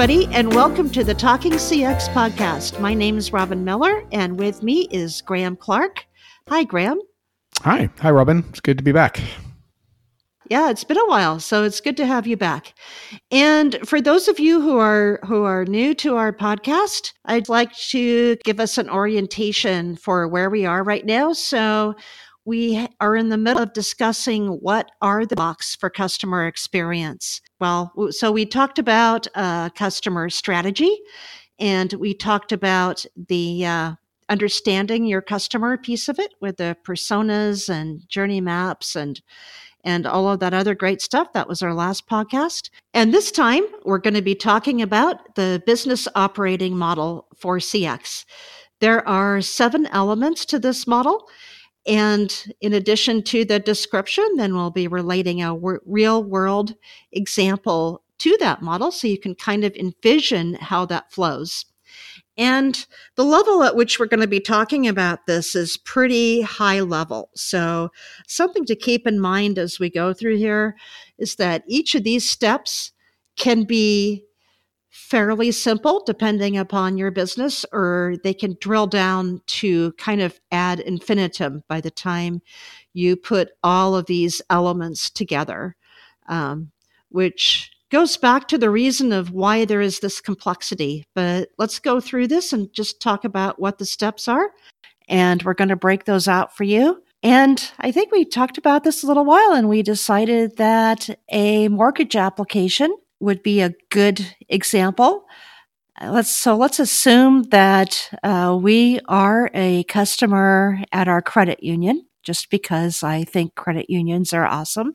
everybody, 0.00 0.34
and 0.34 0.54
welcome 0.54 0.88
to 0.88 1.04
the 1.04 1.12
Talking 1.12 1.52
CX 1.52 2.08
podcast. 2.14 2.80
My 2.80 2.94
name 2.94 3.18
is 3.18 3.34
Robin 3.34 3.62
Miller, 3.62 4.02
and 4.12 4.38
with 4.38 4.62
me 4.62 4.88
is 4.90 5.20
Graham 5.20 5.56
Clark. 5.56 6.06
Hi, 6.48 6.64
Graham. 6.64 6.98
Hi. 7.58 7.90
Hi, 7.98 8.10
Robin. 8.10 8.42
It's 8.48 8.60
good 8.60 8.78
to 8.78 8.82
be 8.82 8.92
back. 8.92 9.20
Yeah, 10.48 10.70
it's 10.70 10.84
been 10.84 10.96
a 10.96 11.06
while, 11.06 11.38
so 11.38 11.64
it's 11.64 11.82
good 11.82 11.98
to 11.98 12.06
have 12.06 12.26
you 12.26 12.38
back. 12.38 12.72
And 13.30 13.76
for 13.86 14.00
those 14.00 14.26
of 14.26 14.40
you 14.40 14.62
who 14.62 14.78
are 14.78 15.20
who 15.26 15.44
are 15.44 15.66
new 15.66 15.92
to 15.96 16.16
our 16.16 16.32
podcast, 16.32 17.12
I'd 17.26 17.50
like 17.50 17.76
to 17.90 18.36
give 18.42 18.58
us 18.58 18.78
an 18.78 18.88
orientation 18.88 19.96
for 19.96 20.26
where 20.26 20.48
we 20.48 20.64
are 20.64 20.82
right 20.82 21.04
now. 21.04 21.34
So 21.34 21.94
we 22.46 22.88
are 23.00 23.16
in 23.16 23.28
the 23.28 23.36
middle 23.36 23.62
of 23.62 23.74
discussing 23.74 24.46
what 24.46 24.90
are 25.02 25.26
the 25.26 25.36
blocks 25.36 25.76
for 25.76 25.90
customer 25.90 26.46
experience. 26.46 27.42
Well, 27.60 27.92
so 28.10 28.32
we 28.32 28.46
talked 28.46 28.78
about 28.78 29.26
uh, 29.34 29.68
customer 29.70 30.30
strategy 30.30 30.98
and 31.58 31.92
we 31.92 32.14
talked 32.14 32.52
about 32.52 33.04
the 33.28 33.66
uh, 33.66 33.92
understanding 34.30 35.04
your 35.04 35.20
customer 35.20 35.76
piece 35.76 36.08
of 36.08 36.18
it 36.18 36.32
with 36.40 36.56
the 36.56 36.76
personas 36.86 37.68
and 37.68 38.08
journey 38.08 38.40
maps 38.40 38.96
and 38.96 39.20
and 39.82 40.06
all 40.06 40.28
of 40.28 40.40
that 40.40 40.52
other 40.52 40.74
great 40.74 41.00
stuff. 41.00 41.32
That 41.32 41.48
was 41.48 41.62
our 41.62 41.72
last 41.72 42.06
podcast. 42.06 42.68
And 42.92 43.14
this 43.14 43.32
time 43.32 43.62
we're 43.84 43.98
going 43.98 44.12
to 44.12 44.20
be 44.20 44.34
talking 44.34 44.82
about 44.82 45.36
the 45.36 45.62
business 45.64 46.06
operating 46.14 46.76
model 46.76 47.26
for 47.34 47.58
CX. 47.58 48.26
There 48.80 49.06
are 49.08 49.40
seven 49.40 49.86
elements 49.86 50.44
to 50.46 50.58
this 50.58 50.86
model. 50.86 51.28
And 51.86 52.54
in 52.60 52.72
addition 52.72 53.22
to 53.24 53.44
the 53.44 53.58
description, 53.58 54.36
then 54.36 54.54
we'll 54.54 54.70
be 54.70 54.86
relating 54.86 55.42
a 55.42 55.54
w- 55.54 55.80
real 55.86 56.22
world 56.22 56.74
example 57.12 58.02
to 58.18 58.36
that 58.38 58.62
model 58.62 58.92
so 58.92 59.08
you 59.08 59.18
can 59.18 59.34
kind 59.34 59.64
of 59.64 59.74
envision 59.76 60.54
how 60.54 60.84
that 60.86 61.10
flows. 61.10 61.64
And 62.36 62.86
the 63.16 63.24
level 63.24 63.62
at 63.62 63.76
which 63.76 63.98
we're 63.98 64.06
going 64.06 64.20
to 64.20 64.26
be 64.26 64.40
talking 64.40 64.86
about 64.86 65.26
this 65.26 65.54
is 65.54 65.76
pretty 65.76 66.42
high 66.42 66.80
level. 66.80 67.30
So, 67.34 67.90
something 68.26 68.64
to 68.66 68.76
keep 68.76 69.06
in 69.06 69.20
mind 69.20 69.58
as 69.58 69.78
we 69.78 69.90
go 69.90 70.14
through 70.14 70.36
here 70.38 70.76
is 71.18 71.36
that 71.36 71.64
each 71.66 71.94
of 71.94 72.04
these 72.04 72.28
steps 72.28 72.92
can 73.36 73.64
be 73.64 74.24
fairly 75.10 75.50
simple 75.50 76.02
depending 76.06 76.56
upon 76.56 76.96
your 76.96 77.10
business, 77.10 77.66
or 77.72 78.14
they 78.22 78.32
can 78.32 78.56
drill 78.60 78.86
down 78.86 79.42
to 79.46 79.92
kind 79.92 80.22
of 80.22 80.40
ad 80.52 80.78
infinitum 80.80 81.62
by 81.68 81.80
the 81.80 81.90
time 81.90 82.40
you 82.92 83.16
put 83.16 83.50
all 83.62 83.96
of 83.96 84.06
these 84.06 84.40
elements 84.50 85.10
together, 85.10 85.74
um, 86.28 86.70
which 87.08 87.72
goes 87.90 88.16
back 88.16 88.46
to 88.46 88.56
the 88.56 88.70
reason 88.70 89.12
of 89.12 89.32
why 89.32 89.64
there 89.64 89.80
is 89.80 89.98
this 89.98 90.20
complexity. 90.20 91.04
But 91.14 91.48
let's 91.58 91.80
go 91.80 92.00
through 92.00 92.28
this 92.28 92.52
and 92.52 92.72
just 92.72 93.02
talk 93.02 93.24
about 93.24 93.60
what 93.60 93.78
the 93.78 93.84
steps 93.84 94.28
are. 94.28 94.50
And 95.08 95.42
we're 95.42 95.54
going 95.54 95.70
to 95.70 95.76
break 95.76 96.04
those 96.04 96.28
out 96.28 96.56
for 96.56 96.62
you. 96.62 97.02
And 97.22 97.70
I 97.80 97.90
think 97.90 98.12
we 98.12 98.24
talked 98.24 98.58
about 98.58 98.84
this 98.84 99.02
a 99.02 99.06
little 99.08 99.24
while 99.24 99.52
and 99.52 99.68
we 99.68 99.82
decided 99.82 100.56
that 100.56 101.10
a 101.30 101.68
mortgage 101.68 102.14
application 102.14 102.96
would 103.20 103.42
be 103.42 103.60
a 103.60 103.74
good 103.90 104.34
example. 104.48 105.24
Uh, 106.00 106.10
let's 106.12 106.30
so 106.30 106.56
let's 106.56 106.78
assume 106.80 107.44
that 107.44 108.10
uh, 108.22 108.58
we 108.60 109.00
are 109.08 109.50
a 109.54 109.84
customer 109.84 110.78
at 110.92 111.08
our 111.08 111.22
credit 111.22 111.62
union, 111.62 112.06
just 112.22 112.50
because 112.50 113.02
I 113.02 113.24
think 113.24 113.54
credit 113.54 113.90
unions 113.90 114.32
are 114.32 114.46
awesome. 114.46 114.94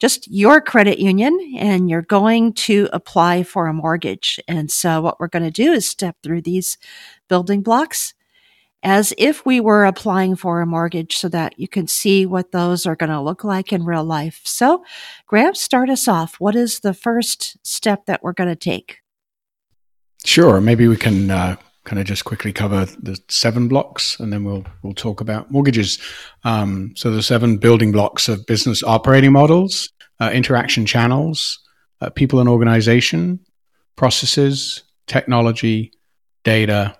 Just 0.00 0.28
your 0.30 0.60
credit 0.60 1.00
union, 1.00 1.36
and 1.58 1.90
you're 1.90 2.02
going 2.02 2.52
to 2.54 2.88
apply 2.92 3.42
for 3.42 3.66
a 3.66 3.72
mortgage. 3.72 4.38
And 4.46 4.70
so, 4.70 5.00
what 5.02 5.18
we're 5.18 5.28
going 5.28 5.44
to 5.44 5.50
do 5.50 5.72
is 5.72 5.88
step 5.88 6.16
through 6.22 6.42
these 6.42 6.78
building 7.28 7.62
blocks 7.62 8.14
as 8.82 9.12
if 9.18 9.44
we 9.44 9.60
were 9.60 9.84
applying 9.84 10.36
for 10.36 10.60
a 10.60 10.66
mortgage 10.66 11.16
so 11.16 11.28
that 11.28 11.58
you 11.58 11.66
can 11.66 11.86
see 11.86 12.24
what 12.26 12.52
those 12.52 12.86
are 12.86 12.96
going 12.96 13.10
to 13.10 13.20
look 13.20 13.42
like 13.42 13.72
in 13.72 13.84
real 13.84 14.04
life. 14.04 14.40
So, 14.44 14.84
Graham, 15.26 15.54
start 15.54 15.90
us 15.90 16.06
off. 16.06 16.36
What 16.38 16.54
is 16.54 16.80
the 16.80 16.94
first 16.94 17.56
step 17.66 18.06
that 18.06 18.22
we're 18.22 18.32
going 18.32 18.48
to 18.48 18.56
take? 18.56 18.98
Sure. 20.24 20.60
Maybe 20.60 20.86
we 20.86 20.96
can 20.96 21.30
uh, 21.30 21.56
kind 21.84 21.98
of 21.98 22.06
just 22.06 22.24
quickly 22.24 22.52
cover 22.52 22.86
the 23.00 23.18
seven 23.28 23.66
blocks 23.66 24.18
and 24.20 24.32
then 24.32 24.44
we'll, 24.44 24.64
we'll 24.82 24.94
talk 24.94 25.20
about 25.20 25.50
mortgages. 25.50 25.98
Um, 26.44 26.92
so, 26.96 27.10
the 27.10 27.22
seven 27.22 27.58
building 27.58 27.90
blocks 27.90 28.28
of 28.28 28.46
business 28.46 28.82
operating 28.84 29.32
models, 29.32 29.90
uh, 30.20 30.30
interaction 30.32 30.86
channels, 30.86 31.58
uh, 32.00 32.10
people 32.10 32.38
and 32.38 32.48
organization, 32.48 33.40
processes, 33.96 34.84
technology, 35.08 35.92
data, 36.44 36.96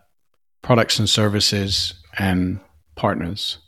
products 0.63 0.99
and 0.99 1.09
services 1.09 1.95
and 2.19 2.61
partners. 2.95 3.59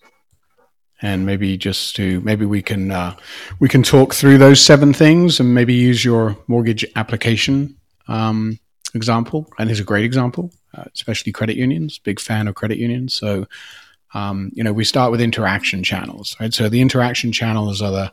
And 1.02 1.24
maybe 1.24 1.56
just 1.56 1.96
to 1.96 2.20
maybe 2.20 2.44
we 2.44 2.60
can 2.60 2.90
uh, 2.90 3.16
we 3.58 3.68
can 3.68 3.82
talk 3.82 4.12
through 4.12 4.36
those 4.36 4.62
seven 4.62 4.92
things 4.92 5.40
and 5.40 5.54
maybe 5.54 5.72
use 5.72 6.04
your 6.04 6.36
mortgage 6.46 6.84
application 6.94 7.76
um, 8.06 8.58
example. 8.94 9.50
And 9.58 9.68
here's 9.68 9.80
a 9.80 9.84
great 9.84 10.04
example 10.04 10.52
uh, 10.74 10.84
especially 10.94 11.32
credit 11.32 11.56
unions. 11.56 11.98
Big 11.98 12.20
fan 12.20 12.48
of 12.48 12.54
credit 12.54 12.78
unions. 12.78 13.14
So 13.14 13.46
um, 14.12 14.50
you 14.52 14.64
know 14.64 14.72
we 14.72 14.84
start 14.84 15.10
with 15.10 15.20
interaction 15.20 15.82
channels 15.82 16.36
right? 16.40 16.52
So 16.52 16.68
the 16.68 16.80
interaction 16.80 17.32
channels 17.32 17.80
are 17.80 17.92
the 17.92 18.12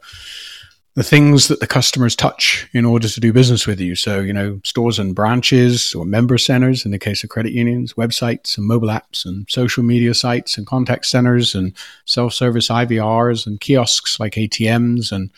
the 0.98 1.04
things 1.04 1.48
that 1.48 1.60
the 1.60 1.68
customers 1.68 2.16
touch 2.16 2.68
in 2.74 2.84
order 2.84 3.08
to 3.08 3.20
do 3.20 3.32
business 3.32 3.68
with 3.68 3.80
you. 3.80 3.94
So, 3.94 4.20
you 4.20 4.34
know, 4.34 4.60
stores 4.64 4.98
and 4.98 5.14
branches 5.14 5.94
or 5.94 6.06
member 6.06 6.40
centers 6.40 6.86
in 6.86 6.92
the 6.92 6.98
case 6.98 7.24
of 7.24 7.30
credit 7.30 7.54
unions, 7.54 7.94
websites 7.94 8.58
and 8.58 8.66
mobile 8.66 8.88
apps 8.88 9.24
and 9.24 9.46
social 9.48 9.84
media 9.84 10.16
sites 10.16 10.58
and 10.58 10.66
contact 10.66 11.06
centers 11.06 11.54
and 11.54 11.74
self 12.06 12.34
service 12.34 12.70
IVRs 12.70 13.46
and 13.46 13.62
kiosks 13.62 14.20
like 14.20 14.34
ATMs 14.34 15.12
and 15.12 15.30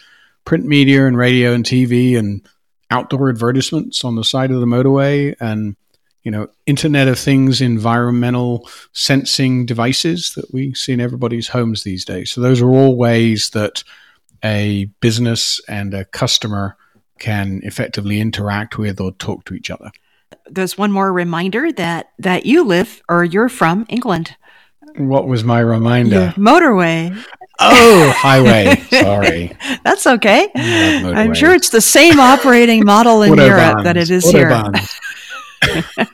print 0.46 0.64
media 0.64 1.06
and 1.06 1.18
radio 1.18 1.52
and 1.52 1.66
TV 1.66 2.18
and 2.18 2.42
outdoor 2.90 3.28
advertisements 3.30 4.06
on 4.06 4.16
the 4.16 4.24
side 4.24 4.52
of 4.52 4.62
the 4.62 4.66
motorway 4.66 5.36
and 5.42 5.76
you 6.24 6.32
know 6.32 6.48
internet 6.68 7.10
of 7.10 7.20
things 7.20 7.60
environmental 7.60 8.68
sensing 8.94 9.66
devices 9.66 10.34
that 10.36 10.54
we 10.54 10.74
see 10.74 10.94
in 10.94 11.02
everybody's 11.02 11.50
homes 11.50 11.84
these 11.84 12.04
days 12.04 12.32
so 12.32 12.42
those 12.42 12.62
are 12.62 12.70
all 12.70 12.96
ways 12.96 13.52
that 13.52 13.84
a 14.44 14.86
business 15.02 15.62
and 15.68 15.94
a 15.94 16.06
customer 16.06 16.76
can 17.20 17.62
effectively 17.64 18.20
interact 18.20 18.78
with 18.78 19.00
or 19.00 19.12
talk 19.14 19.46
to 19.46 19.54
each 19.54 19.70
other. 19.70 19.92
There's 20.50 20.78
one 20.78 20.92
more 20.92 21.12
reminder 21.12 21.72
that 21.74 22.12
that 22.18 22.46
you 22.46 22.64
live 22.64 23.02
or 23.10 23.24
you're 23.24 23.50
from 23.50 23.86
England. 23.90 24.36
What 24.96 25.28
was 25.28 25.44
my 25.44 25.60
reminder? 25.60 26.16
Your 26.16 26.32
motorway. 26.34 27.16
Oh, 27.60 28.12
highway. 28.16 28.78
Sorry. 28.90 29.56
That's 29.84 30.08
okay. 30.08 30.50
I'm 30.56 31.34
sure 31.34 31.54
it's 31.54 31.70
the 31.70 31.82
same 31.82 32.20
operating 32.20 32.86
model 32.86 33.22
in 33.22 33.36
Europe 33.36 33.84
that 33.84 33.98
it 33.98 34.10
is 34.10 34.26
Autobahns. 34.26 35.00
here. 35.64 36.08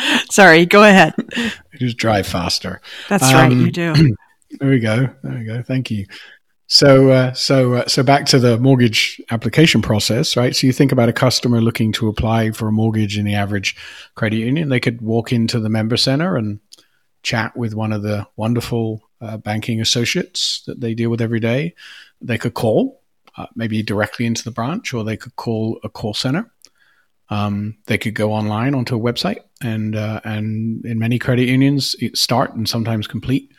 Sorry, 0.30 0.66
go 0.66 0.82
ahead. 0.82 1.14
just 1.78 1.96
drive 1.96 2.26
faster. 2.26 2.80
That's 3.08 3.24
um, 3.24 3.34
right, 3.34 3.52
you 3.52 3.70
do. 3.70 3.94
There 4.50 4.70
we 4.70 4.80
go. 4.80 5.10
There 5.22 5.38
we 5.38 5.44
go. 5.44 5.62
Thank 5.62 5.90
you. 5.90 6.06
So, 6.70 7.10
uh, 7.10 7.32
so, 7.32 7.74
uh, 7.74 7.86
so 7.86 8.02
back 8.02 8.26
to 8.26 8.38
the 8.38 8.58
mortgage 8.58 9.22
application 9.30 9.80
process, 9.80 10.36
right? 10.36 10.54
So 10.54 10.66
you 10.66 10.72
think 10.74 10.92
about 10.92 11.08
a 11.08 11.14
customer 11.14 11.62
looking 11.62 11.92
to 11.92 12.08
apply 12.08 12.50
for 12.50 12.68
a 12.68 12.72
mortgage 12.72 13.16
in 13.16 13.24
the 13.24 13.34
average 13.34 13.74
credit 14.16 14.36
union. 14.36 14.68
They 14.68 14.78
could 14.78 15.00
walk 15.00 15.32
into 15.32 15.60
the 15.60 15.70
member 15.70 15.96
center 15.96 16.36
and 16.36 16.60
chat 17.22 17.56
with 17.56 17.72
one 17.72 17.90
of 17.90 18.02
the 18.02 18.26
wonderful 18.36 19.02
uh, 19.22 19.38
banking 19.38 19.80
associates 19.80 20.62
that 20.66 20.80
they 20.80 20.92
deal 20.92 21.08
with 21.08 21.22
every 21.22 21.40
day. 21.40 21.74
They 22.20 22.36
could 22.36 22.52
call, 22.52 23.00
uh, 23.38 23.46
maybe 23.56 23.82
directly 23.82 24.26
into 24.26 24.44
the 24.44 24.50
branch, 24.50 24.92
or 24.92 25.04
they 25.04 25.16
could 25.16 25.36
call 25.36 25.80
a 25.84 25.88
call 25.88 26.12
center. 26.12 26.52
Um, 27.30 27.78
they 27.86 27.96
could 27.96 28.14
go 28.14 28.32
online 28.32 28.74
onto 28.74 28.94
a 28.94 29.00
website, 29.00 29.40
and 29.62 29.96
uh, 29.96 30.20
and 30.24 30.84
in 30.84 30.98
many 30.98 31.18
credit 31.18 31.48
unions, 31.48 31.94
start 32.14 32.54
and 32.54 32.68
sometimes 32.68 33.06
complete 33.06 33.52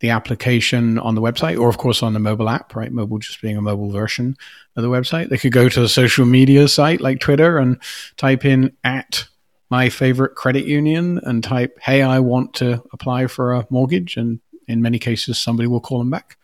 the 0.00 0.10
application 0.10 0.98
on 0.98 1.14
the 1.14 1.20
website 1.20 1.58
or 1.58 1.68
of 1.68 1.78
course 1.78 2.02
on 2.02 2.12
the 2.12 2.18
mobile 2.18 2.48
app 2.48 2.74
right? 2.76 2.92
Mobile 2.92 3.18
just 3.18 3.40
being 3.40 3.56
a 3.56 3.62
mobile 3.62 3.90
version 3.90 4.36
of 4.76 4.82
the 4.82 4.90
website. 4.90 5.28
They 5.28 5.38
could 5.38 5.52
go 5.52 5.68
to 5.68 5.82
a 5.82 5.88
social 5.88 6.26
media 6.26 6.68
site 6.68 7.00
like 7.00 7.20
twitter 7.20 7.58
and 7.58 7.80
type 8.16 8.44
in 8.44 8.76
at 8.84 9.26
my 9.70 9.88
favorite 9.88 10.34
credit 10.34 10.64
union 10.66 11.18
and 11.24 11.42
type 11.42 11.78
hey 11.80 12.02
i 12.02 12.20
want 12.20 12.54
to 12.54 12.82
apply 12.92 13.26
for 13.26 13.52
a 13.52 13.66
mortgage. 13.70 14.16
And 14.16 14.40
in 14.68 14.82
many 14.82 14.98
cases 14.98 15.38
somebody 15.38 15.66
will 15.66 15.80
call 15.80 15.98
them 15.98 16.10
back. 16.10 16.36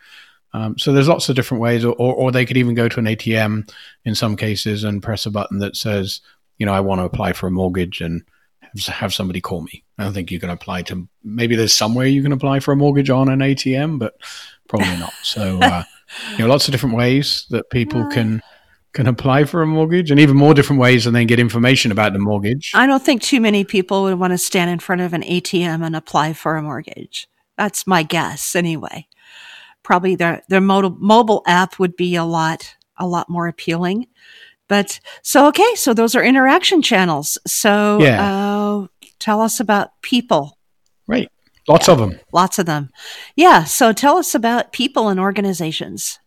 Um, 0.53 0.77
so 0.77 0.93
there's 0.93 1.07
lots 1.07 1.29
of 1.29 1.35
different 1.35 1.61
ways 1.61 1.83
or, 1.83 1.93
or, 1.93 2.13
or 2.13 2.31
they 2.31 2.45
could 2.45 2.57
even 2.57 2.75
go 2.75 2.87
to 2.87 2.99
an 2.99 3.05
atm 3.05 3.71
in 4.05 4.13
some 4.13 4.35
cases 4.35 4.83
and 4.83 5.01
press 5.01 5.25
a 5.25 5.31
button 5.31 5.59
that 5.59 5.75
says 5.75 6.21
you 6.57 6.65
know 6.65 6.73
i 6.73 6.79
want 6.79 6.99
to 6.99 7.05
apply 7.05 7.33
for 7.33 7.47
a 7.47 7.51
mortgage 7.51 8.01
and 8.01 8.23
have 8.87 9.13
somebody 9.13 9.41
call 9.41 9.61
me. 9.61 9.83
I 9.97 10.03
don't 10.03 10.13
think 10.13 10.31
you 10.31 10.39
can 10.39 10.49
apply 10.49 10.83
to. 10.83 11.07
Maybe 11.23 11.55
there's 11.55 11.73
somewhere 11.73 12.07
you 12.07 12.23
can 12.23 12.31
apply 12.31 12.59
for 12.59 12.71
a 12.71 12.75
mortgage 12.75 13.09
on 13.09 13.29
an 13.29 13.39
ATM, 13.39 13.99
but 13.99 14.15
probably 14.67 14.97
not. 14.97 15.13
So, 15.21 15.59
uh, 15.61 15.83
you 16.31 16.39
know, 16.39 16.47
lots 16.47 16.67
of 16.67 16.71
different 16.71 16.95
ways 16.95 17.45
that 17.49 17.69
people 17.69 18.07
can 18.07 18.41
can 18.93 19.07
apply 19.07 19.43
for 19.43 19.63
a 19.63 19.67
mortgage 19.67 20.11
and 20.11 20.19
even 20.19 20.37
more 20.37 20.53
different 20.53 20.79
ways 20.79 21.07
and 21.07 21.15
then 21.15 21.25
get 21.25 21.39
information 21.39 21.91
about 21.91 22.13
the 22.13 22.19
mortgage. 22.19 22.71
I 22.75 22.85
don't 22.85 23.03
think 23.03 23.23
too 23.23 23.41
many 23.41 23.63
people 23.63 24.03
would 24.03 24.19
want 24.19 24.33
to 24.33 24.37
stand 24.37 24.69
in 24.69 24.77
front 24.77 25.01
of 25.01 25.13
an 25.13 25.23
ATM 25.23 25.83
and 25.83 25.95
apply 25.95 26.33
for 26.33 26.57
a 26.57 26.61
mortgage. 26.61 27.27
That's 27.57 27.87
my 27.87 28.03
guess 28.03 28.55
anyway. 28.55 29.07
Probably 29.81 30.15
their 30.15 30.43
their 30.47 30.61
mobile 30.61 30.95
mobile 30.99 31.43
app 31.45 31.79
would 31.79 31.95
be 31.95 32.15
a 32.15 32.23
lot 32.23 32.75
a 32.97 33.07
lot 33.07 33.29
more 33.29 33.47
appealing. 33.47 34.07
But 34.73 34.99
so 35.21 35.45
okay, 35.49 35.75
so 35.75 35.93
those 35.93 36.15
are 36.15 36.23
interaction 36.23 36.81
channels. 36.81 37.37
So 37.45 37.99
yeah. 38.01 38.25
Uh, 38.25 38.87
tell 39.19 39.39
us 39.39 39.59
about 39.59 39.89
people. 40.01 40.57
Right. 41.07 41.29
Lots 41.67 41.87
yeah, 41.87 41.93
of 41.93 41.99
them. 41.99 42.19
Lots 42.31 42.57
of 42.57 42.65
them. 42.65 42.89
Yeah. 43.35 43.65
So 43.65 43.93
tell 43.93 44.17
us 44.17 44.33
about 44.33 44.71
people 44.71 45.09
and 45.09 45.19
organizations. 45.19 46.17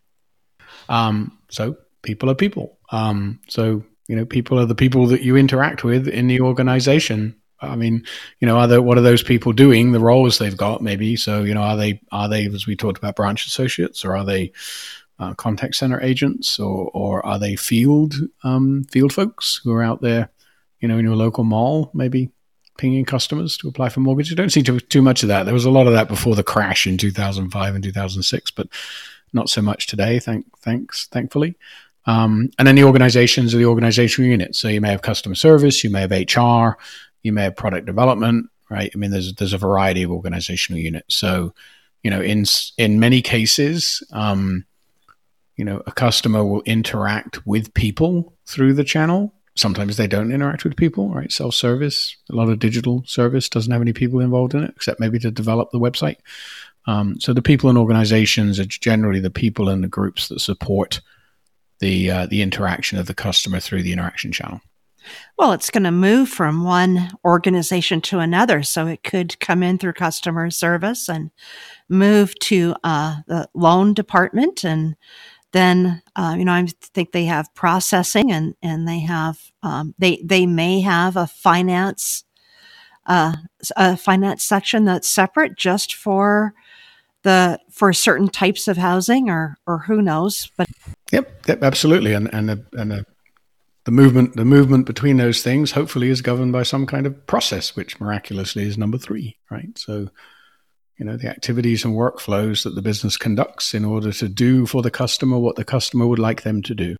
Um, 0.87 1.37
so 1.49 1.75
people 2.03 2.29
are 2.29 2.35
people. 2.35 2.77
Um, 2.89 3.41
so 3.49 3.83
you 4.07 4.15
know, 4.15 4.25
people 4.25 4.57
are 4.57 4.65
the 4.65 4.75
people 4.75 5.07
that 5.07 5.23
you 5.23 5.35
interact 5.35 5.83
with 5.83 6.07
in 6.07 6.27
the 6.27 6.39
organization. 6.39 7.35
I 7.59 7.75
mean, 7.75 8.05
you 8.39 8.47
know, 8.47 8.59
are 8.59 8.67
there, 8.67 8.81
what 8.81 8.97
are 8.97 9.01
those 9.01 9.23
people 9.23 9.51
doing? 9.51 9.91
The 9.91 9.99
roles 9.99 10.37
they've 10.37 10.55
got, 10.55 10.81
maybe. 10.81 11.17
So, 11.17 11.43
you 11.43 11.53
know, 11.53 11.63
are 11.63 11.75
they 11.75 11.99
are 12.13 12.29
they 12.29 12.45
as 12.45 12.65
we 12.65 12.77
talked 12.77 12.97
about 12.97 13.17
branch 13.17 13.45
associates, 13.45 14.05
or 14.05 14.15
are 14.15 14.23
they 14.23 14.53
uh, 15.19 15.33
contact 15.33 15.75
center 15.75 16.01
agents, 16.01 16.59
or 16.59 16.89
or 16.93 17.25
are 17.25 17.39
they 17.39 17.55
field 17.55 18.15
um, 18.43 18.83
field 18.91 19.13
folks 19.13 19.59
who 19.63 19.71
are 19.73 19.83
out 19.83 20.01
there, 20.01 20.29
you 20.79 20.87
know, 20.87 20.97
in 20.97 21.05
your 21.05 21.15
local 21.15 21.43
mall, 21.43 21.89
maybe 21.93 22.31
pinging 22.77 23.05
customers 23.05 23.57
to 23.57 23.67
apply 23.67 23.89
for 23.89 23.99
mortgages? 23.99 24.31
You 24.31 24.35
don't 24.35 24.51
see 24.51 24.63
too, 24.63 24.79
too 24.79 25.01
much 25.01 25.23
of 25.23 25.29
that. 25.29 25.43
There 25.43 25.53
was 25.53 25.65
a 25.65 25.71
lot 25.71 25.87
of 25.87 25.93
that 25.93 26.07
before 26.07 26.35
the 26.35 26.43
crash 26.43 26.85
in 26.85 26.97
2005 26.97 27.75
and 27.75 27.83
2006, 27.83 28.51
but 28.51 28.67
not 29.33 29.49
so 29.49 29.61
much 29.61 29.87
today. 29.87 30.19
Thank, 30.19 30.45
thanks, 30.59 31.07
thankfully. 31.07 31.55
Um, 32.05 32.49
and 32.57 32.67
then 32.67 32.75
the 32.75 32.85
organizations 32.85 33.53
are 33.53 33.57
the 33.57 33.65
organizational 33.65 34.29
units. 34.29 34.59
So 34.59 34.69
you 34.69 34.79
may 34.79 34.91
have 34.91 35.01
customer 35.01 35.35
service, 35.35 35.83
you 35.83 35.89
may 35.89 36.01
have 36.01 36.11
HR, 36.11 36.77
you 37.23 37.33
may 37.33 37.43
have 37.43 37.57
product 37.57 37.85
development, 37.85 38.49
right? 38.69 38.89
I 38.93 38.97
mean, 38.97 39.11
there's 39.11 39.33
there's 39.35 39.53
a 39.53 39.57
variety 39.57 40.03
of 40.03 40.11
organizational 40.11 40.79
units. 40.79 41.15
So, 41.15 41.53
you 42.03 42.09
know, 42.09 42.21
in 42.21 42.45
in 42.77 42.99
many 42.99 43.21
cases, 43.21 44.01
um, 44.13 44.65
you 45.57 45.65
know, 45.65 45.81
a 45.85 45.91
customer 45.91 46.45
will 46.45 46.61
interact 46.61 47.45
with 47.45 47.73
people 47.73 48.33
through 48.45 48.73
the 48.73 48.83
channel. 48.83 49.33
Sometimes 49.55 49.97
they 49.97 50.07
don't 50.07 50.31
interact 50.31 50.63
with 50.63 50.77
people, 50.77 51.09
right? 51.09 51.31
Self 51.31 51.55
service, 51.55 52.15
a 52.29 52.35
lot 52.35 52.49
of 52.49 52.59
digital 52.59 53.03
service 53.05 53.49
doesn't 53.49 53.71
have 53.71 53.81
any 53.81 53.93
people 53.93 54.19
involved 54.19 54.53
in 54.53 54.63
it, 54.63 54.73
except 54.75 54.99
maybe 54.99 55.19
to 55.19 55.31
develop 55.31 55.71
the 55.71 55.79
website. 55.79 56.17
Um, 56.85 57.19
so 57.19 57.33
the 57.33 57.41
people 57.41 57.69
and 57.69 57.77
organizations 57.77 58.59
are 58.59 58.65
generally 58.65 59.19
the 59.19 59.31
people 59.31 59.67
and 59.67 59.83
the 59.83 59.89
groups 59.89 60.29
that 60.29 60.39
support 60.39 61.01
the 61.79 62.09
uh, 62.09 62.25
the 62.27 62.41
interaction 62.41 62.97
of 62.97 63.07
the 63.07 63.13
customer 63.13 63.59
through 63.59 63.83
the 63.83 63.93
interaction 63.93 64.31
channel. 64.31 64.61
Well, 65.37 65.53
it's 65.53 65.69
going 65.69 65.83
to 65.83 65.91
move 65.91 66.27
from 66.27 66.63
one 66.63 67.11
organization 67.23 68.01
to 68.01 68.19
another, 68.19 68.63
so 68.63 68.87
it 68.87 69.03
could 69.03 69.39
come 69.39 69.63
in 69.63 69.77
through 69.77 69.93
customer 69.93 70.49
service 70.49 71.07
and 71.07 71.31
move 71.87 72.37
to 72.39 72.75
uh, 72.83 73.17
the 73.27 73.49
loan 73.53 73.93
department, 73.93 74.63
and 74.63 74.95
then 75.57 76.01
uh, 76.15 76.35
you 76.37 76.45
know 76.45 76.53
I 76.53 76.67
think 76.93 77.11
they 77.11 77.25
have 77.25 77.53
processing, 77.55 78.31
and 78.31 78.55
and 78.61 78.87
they 78.87 78.99
have 78.99 79.39
um, 79.63 79.95
they 79.97 80.21
they 80.23 80.45
may 80.45 80.81
have 80.81 81.17
a 81.17 81.27
finance 81.27 82.23
uh, 83.07 83.33
a 83.75 83.97
finance 83.97 84.43
section 84.43 84.85
that's 84.85 85.09
separate 85.09 85.57
just 85.57 85.95
for 85.95 86.53
the 87.23 87.59
for 87.71 87.91
certain 87.93 88.27
types 88.27 88.67
of 88.67 88.77
housing 88.77 89.29
or 89.29 89.57
or 89.65 89.79
who 89.79 90.01
knows 90.01 90.51
but 90.55 90.67
yep, 91.11 91.29
yep 91.47 91.63
absolutely. 91.63 92.13
And 92.13 92.31
and 92.33 92.49
the, 92.49 92.65
and 92.73 92.91
the, 92.91 93.05
the 93.85 93.91
movement 93.91 94.35
the 94.35 94.45
movement 94.45 94.85
between 94.85 95.17
those 95.17 95.41
things 95.41 95.71
hopefully 95.71 96.09
is 96.09 96.21
governed 96.21 96.51
by 96.51 96.63
some 96.63 96.85
kind 96.85 97.07
of 97.07 97.25
process 97.25 97.75
which 97.75 97.99
miraculously 97.99 98.63
is 98.63 98.77
number 98.77 98.97
3 98.97 99.35
right? 99.49 99.77
So 99.77 100.09
you 100.97 101.05
know 101.05 101.17
the 101.17 101.29
activities 101.29 101.85
and 101.85 101.95
workflows 101.95 102.63
that 102.63 102.75
the 102.75 102.81
business 102.81 103.17
conducts 103.17 103.73
in 103.73 103.85
order 103.85 104.11
to 104.11 104.27
do 104.27 104.65
for 104.65 104.81
the 104.81 104.91
customer 104.91 105.37
what 105.37 105.55
the 105.55 105.65
customer 105.65 106.07
would 106.07 106.19
like 106.19 106.43
them 106.43 106.61
to 106.61 106.73
do 106.73 106.95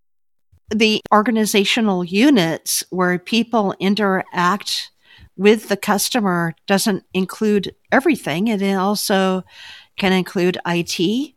the 0.70 1.00
organizational 1.12 2.04
units 2.04 2.84
where 2.90 3.18
people 3.18 3.74
interact 3.80 4.90
with 5.36 5.68
the 5.68 5.76
customer 5.76 6.54
doesn't 6.66 7.04
include 7.14 7.74
everything. 7.92 8.48
It 8.48 8.62
also 8.74 9.44
can 9.96 10.12
include 10.12 10.58
IT 10.66 11.34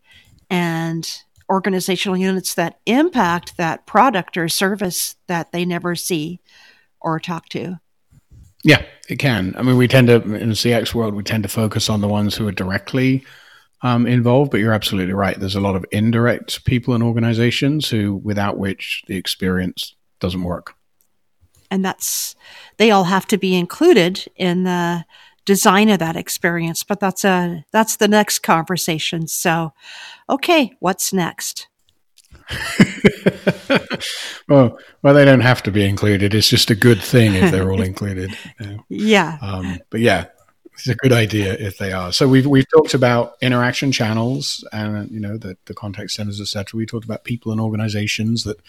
and 0.50 1.24
organizational 1.50 2.18
units 2.18 2.56
that 2.56 2.80
impact 2.86 3.58
that 3.58 3.86
product 3.86 4.38
or 4.38 4.50
service 4.50 5.16
that 5.28 5.52
they 5.52 5.66
never 5.66 5.96
see 5.96 6.42
or 7.00 7.20
talk 7.20 7.48
to. 7.50 7.80
Yeah, 8.64 8.84
it 9.10 9.18
can. 9.18 9.56
I 9.58 9.64
mean, 9.64 9.78
we 9.78 9.88
tend 9.88 10.08
to, 10.08 10.16
in 10.16 10.50
the 10.50 10.56
CX 10.56 10.94
world, 10.94 11.16
we 11.16 11.24
tend 11.24 11.44
to 11.44 11.50
focus 11.50 11.90
on 11.90 12.02
the 12.02 12.08
ones 12.08 12.36
who 12.36 12.48
are 12.48 12.52
directly 12.52 13.24
um, 13.82 14.06
involved, 14.06 14.52
but 14.52 14.60
you're 14.60 14.74
absolutely 14.74 15.14
right. 15.14 15.40
There's 15.40 15.56
a 15.56 15.62
lot 15.62 15.76
of 15.76 15.86
indirect 15.92 16.66
people 16.66 16.94
and 16.94 17.04
organizations 17.04 17.90
who, 17.90 18.16
without 18.24 18.58
which 18.58 19.04
the 19.08 19.18
experience 19.18 19.96
doesn't 20.20 20.44
work. 20.44 20.76
And 21.72 21.84
that's, 21.84 22.36
they 22.78 22.92
all 22.92 23.06
have 23.06 23.26
to 23.28 23.38
be 23.38 23.56
included 23.56 24.26
in 24.36 24.64
the 24.64 25.06
design 25.46 25.90
of 25.90 26.00
that 26.00 26.16
experience 26.16 26.84
but 26.84 27.00
that's 27.00 27.26
a 27.26 27.66
that's 27.72 27.96
the 27.96 28.08
next 28.08 28.40
conversation 28.40 29.28
so 29.28 29.74
okay 30.30 30.72
what's 30.80 31.12
next 31.12 31.68
well 34.48 34.78
well 35.02 35.14
they 35.14 35.26
don't 35.26 35.42
have 35.42 35.64
to 35.64 35.72
be 35.72 35.86
included. 35.86 36.34
It's 36.34 36.50
just 36.50 36.70
a 36.70 36.76
good 36.76 37.02
thing 37.02 37.34
if 37.36 37.52
they're 37.52 37.72
all 37.72 37.82
included. 37.92 38.32
You 38.60 38.66
know? 38.66 38.86
yeah. 38.90 39.38
Um, 39.42 39.80
but 39.90 40.00
yeah 40.00 40.26
it's 40.74 40.88
a 40.88 40.96
good 40.96 41.12
idea 41.12 41.54
if 41.54 41.78
they 41.78 41.92
are. 41.92 42.12
So 42.12 42.28
we've 42.28 42.48
we've 42.48 42.70
talked 42.70 42.94
about 42.94 43.36
interaction 43.42 43.92
channels 43.92 44.68
and 44.72 45.12
you 45.12 45.20
know 45.20 45.38
the, 45.38 45.58
the 45.66 45.74
contact 45.74 46.12
centers 46.12 46.42
etc 46.42 46.78
we 46.78 46.86
talked 46.86 47.06
about 47.06 47.24
people 47.24 47.52
and 47.52 47.62
organizations 47.62 48.44
that 48.46 48.60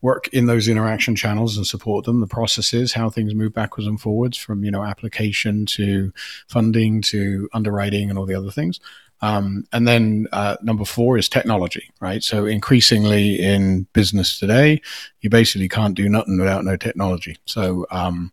work 0.00 0.28
in 0.28 0.46
those 0.46 0.68
interaction 0.68 1.16
channels 1.16 1.56
and 1.56 1.66
support 1.66 2.04
them, 2.04 2.20
the 2.20 2.26
processes, 2.26 2.92
how 2.92 3.10
things 3.10 3.34
move 3.34 3.52
backwards 3.52 3.86
and 3.86 4.00
forwards 4.00 4.36
from, 4.36 4.64
you 4.64 4.70
know, 4.70 4.84
application 4.84 5.66
to 5.66 6.12
funding 6.46 7.02
to 7.02 7.48
underwriting 7.52 8.08
and 8.08 8.18
all 8.18 8.26
the 8.26 8.34
other 8.34 8.50
things. 8.50 8.78
Um, 9.20 9.64
and 9.72 9.86
then 9.86 10.28
uh, 10.32 10.56
number 10.62 10.84
four 10.84 11.18
is 11.18 11.28
technology, 11.28 11.90
right? 12.00 12.22
So 12.22 12.46
increasingly 12.46 13.40
in 13.40 13.86
business 13.92 14.38
today, 14.38 14.80
you 15.20 15.30
basically 15.30 15.68
can't 15.68 15.94
do 15.94 16.08
nothing 16.08 16.38
without 16.38 16.64
no 16.64 16.76
technology. 16.76 17.36
So, 17.46 17.86
um, 17.90 18.32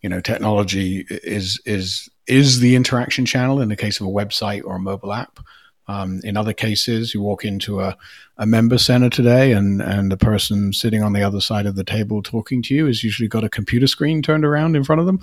you 0.00 0.08
know, 0.08 0.20
technology 0.20 1.06
is 1.08 1.60
is 1.64 2.08
is 2.26 2.60
the 2.60 2.76
interaction 2.76 3.26
channel 3.26 3.60
in 3.60 3.68
the 3.68 3.76
case 3.76 4.00
of 4.00 4.06
a 4.06 4.10
website 4.10 4.64
or 4.64 4.76
a 4.76 4.80
mobile 4.80 5.12
app. 5.12 5.40
Um, 5.88 6.20
in 6.22 6.36
other 6.36 6.52
cases, 6.52 7.12
you 7.12 7.20
walk 7.20 7.44
into 7.44 7.80
a, 7.80 7.96
a 8.38 8.46
member 8.46 8.78
center 8.78 9.10
today, 9.10 9.52
and, 9.52 9.82
and 9.82 10.12
the 10.12 10.16
person 10.16 10.72
sitting 10.72 11.02
on 11.02 11.12
the 11.12 11.22
other 11.22 11.40
side 11.40 11.66
of 11.66 11.74
the 11.74 11.84
table 11.84 12.22
talking 12.22 12.62
to 12.62 12.74
you 12.74 12.86
has 12.86 13.02
usually 13.02 13.28
got 13.28 13.44
a 13.44 13.48
computer 13.48 13.88
screen 13.88 14.22
turned 14.22 14.44
around 14.44 14.76
in 14.76 14.84
front 14.84 15.00
of 15.00 15.06
them. 15.06 15.20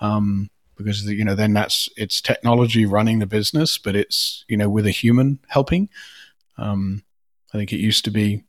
Um, 0.00 0.48
because 0.76 1.04
you 1.04 1.24
know 1.24 1.34
then 1.34 1.52
that's 1.52 1.88
it's 1.96 2.20
technology 2.20 2.86
running 2.86 3.18
the 3.18 3.26
business, 3.26 3.78
but 3.78 3.96
it's 3.96 4.44
you 4.48 4.56
know 4.56 4.68
with 4.68 4.86
a 4.86 4.90
human 4.90 5.38
helping. 5.48 5.88
Um, 6.58 7.02
I 7.52 7.58
think 7.58 7.72
it 7.72 7.80
used 7.80 8.04
to 8.04 8.10
be 8.10 8.44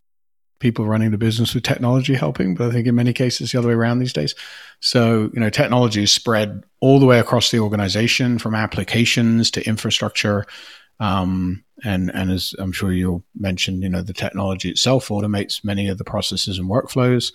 people 0.60 0.86
running 0.86 1.12
the 1.12 1.18
business 1.18 1.54
with 1.54 1.64
technology 1.64 2.16
helping, 2.16 2.56
but 2.56 2.70
I 2.70 2.72
think 2.72 2.88
in 2.88 2.96
many 2.96 3.14
cases 3.14 3.52
the 3.52 3.60
other 3.60 3.68
way 3.68 3.76
around 3.76 4.00
these 4.00 4.14
days. 4.14 4.34
So, 4.80 5.30
you 5.34 5.40
know, 5.40 5.52
technology 5.52 6.02
is 6.02 6.12
spread 6.12 6.64
all 6.80 7.00
the 7.00 7.06
way 7.06 7.20
across 7.20 7.52
the 7.52 7.60
organization 7.60 8.40
from 8.40 8.56
applications 8.56 9.52
to 9.52 9.68
infrastructure 9.68 10.48
um, 11.00 11.64
and 11.84 12.12
and 12.14 12.32
as 12.32 12.56
I'm 12.58 12.72
sure 12.72 12.92
you'll 12.92 13.24
mention, 13.36 13.82
you 13.82 13.90
know, 13.90 14.02
the 14.02 14.14
technology 14.14 14.70
itself 14.70 15.10
automates 15.10 15.64
many 15.64 15.88
of 15.90 15.98
the 15.98 16.04
processes 16.04 16.58
and 16.58 16.70
workflows. 16.70 17.32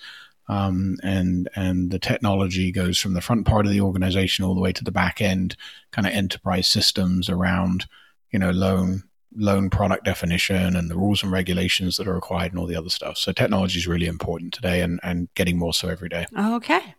Um, 0.49 0.97
and 1.03 1.49
and 1.55 1.91
the 1.91 1.99
technology 1.99 2.73
goes 2.73 2.99
from 2.99 3.15
the 3.15 3.21
front 3.21 3.47
part 3.47 3.65
of 3.65 3.73
the 3.73 3.81
organization 3.81 4.45
all 4.45 4.55
the 4.55 4.61
way 4.61 4.73
to 4.73 4.85
the 4.85 4.93
back 4.93 5.23
end, 5.23 5.57
kind 5.93 6.07
of 6.07 6.13
enterprise 6.13 6.69
systems 6.69 7.29
around, 7.29 7.87
you 8.31 8.39
know, 8.39 8.51
loan 8.51 9.05
loan 9.35 9.71
product 9.71 10.05
definition 10.05 10.77
and 10.77 10.91
the 10.91 10.97
rules 10.97 11.23
and 11.23 11.33
regulations 11.33 11.97
that 11.97 12.07
are 12.07 12.15
required 12.15 12.53
and 12.53 12.61
all 12.61 12.67
the 12.67 12.77
other 12.77 12.91
stuff. 12.91 13.17
So 13.17 13.33
technology 13.33 13.79
is 13.79 13.87
really 13.87 14.07
important 14.07 14.53
today 14.53 14.81
and, 14.81 15.01
and 15.03 15.33
getting 15.35 15.59
more 15.59 15.73
so 15.73 15.89
every 15.89 16.09
day. 16.09 16.27
Okay. 16.37 16.95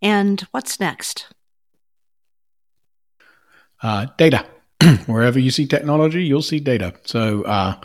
And 0.00 0.40
what's 0.50 0.80
next? 0.80 1.28
Uh, 3.82 4.06
data. 4.16 4.44
wherever 5.06 5.38
you 5.38 5.50
see 5.50 5.66
technology, 5.66 6.24
you'll 6.24 6.42
see 6.42 6.60
data. 6.60 6.94
So, 7.04 7.42
uh, 7.42 7.80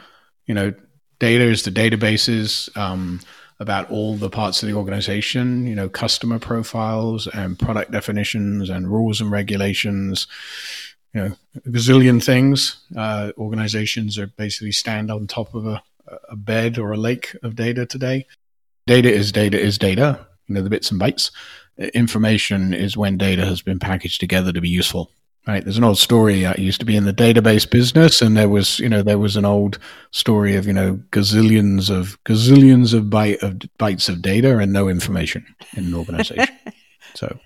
you 0.45 0.53
know, 0.53 0.73
data 1.19 1.43
is 1.43 1.63
the 1.63 1.71
databases 1.71 2.75
um, 2.77 3.19
about 3.59 3.89
all 3.89 4.15
the 4.15 4.29
parts 4.29 4.61
of 4.61 4.69
the 4.69 4.75
organization, 4.75 5.65
you 5.65 5.75
know, 5.75 5.89
customer 5.89 6.39
profiles 6.39 7.27
and 7.27 7.57
product 7.57 7.91
definitions 7.91 8.69
and 8.69 8.91
rules 8.91 9.19
and 9.19 9.31
regulations, 9.31 10.27
you 11.13 11.21
know, 11.21 11.35
a 11.55 11.69
gazillion 11.69 12.23
things. 12.23 12.77
Uh, 12.95 13.31
organizations 13.37 14.19
are 14.19 14.27
basically 14.27 14.71
stand 14.71 15.09
on 15.09 15.25
top 15.25 15.55
of 15.55 15.65
a, 15.65 15.81
a 16.29 16.35
bed 16.35 16.77
or 16.77 16.91
a 16.91 16.97
lake 16.97 17.35
of 17.41 17.55
data 17.55 17.85
today. 17.85 18.25
Data 18.85 19.11
is 19.11 19.31
data 19.31 19.59
is 19.59 19.77
data, 19.77 20.27
you 20.47 20.55
know, 20.55 20.61
the 20.61 20.69
bits 20.69 20.91
and 20.91 21.01
bytes. 21.01 21.31
Information 21.93 22.73
is 22.73 22.95
when 22.95 23.17
data 23.17 23.45
has 23.45 23.61
been 23.61 23.79
packaged 23.79 24.19
together 24.19 24.53
to 24.53 24.61
be 24.61 24.69
useful. 24.69 25.11
Right. 25.47 25.63
There's 25.63 25.77
an 25.77 25.85
old 25.85 25.97
story. 25.97 26.45
Uh, 26.45 26.53
I 26.57 26.59
used 26.59 26.81
to 26.81 26.85
be 26.85 26.97
in 26.97 27.05
the 27.05 27.13
database 27.13 27.69
business, 27.69 28.21
and 28.21 28.35
there 28.35 28.49
was, 28.49 28.79
you 28.79 28.89
know, 28.89 29.01
there 29.01 29.17
was 29.17 29.37
an 29.37 29.45
old 29.45 29.79
story 30.11 30.57
of, 30.57 30.67
you 30.67 30.73
know, 30.73 30.99
gazillions 31.11 31.89
of 31.89 32.21
gazillions 32.25 32.93
of, 32.93 33.05
byte, 33.05 33.41
of 33.41 33.53
bytes 33.79 34.09
of 34.09 34.21
data 34.21 34.57
and 34.57 34.73
no 34.73 34.89
information 34.89 35.45
in 35.77 35.85
an 35.85 35.93
organization. 35.93 36.53
so, 37.15 37.39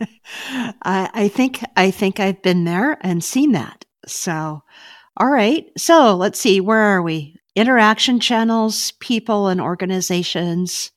I, 0.81 1.11
I 1.13 1.27
think 1.27 1.61
I 1.77 1.91
think 1.91 2.19
I've 2.19 2.41
been 2.41 2.63
there 2.63 2.97
and 3.01 3.23
seen 3.23 3.51
that. 3.51 3.85
So, 4.07 4.63
all 5.17 5.29
right. 5.29 5.67
So 5.77 6.15
let's 6.15 6.39
see. 6.39 6.59
Where 6.59 6.79
are 6.79 7.03
we? 7.03 7.35
Interaction 7.55 8.19
channels, 8.19 8.93
people 8.99 9.47
and 9.47 9.61
organizations, 9.61 10.91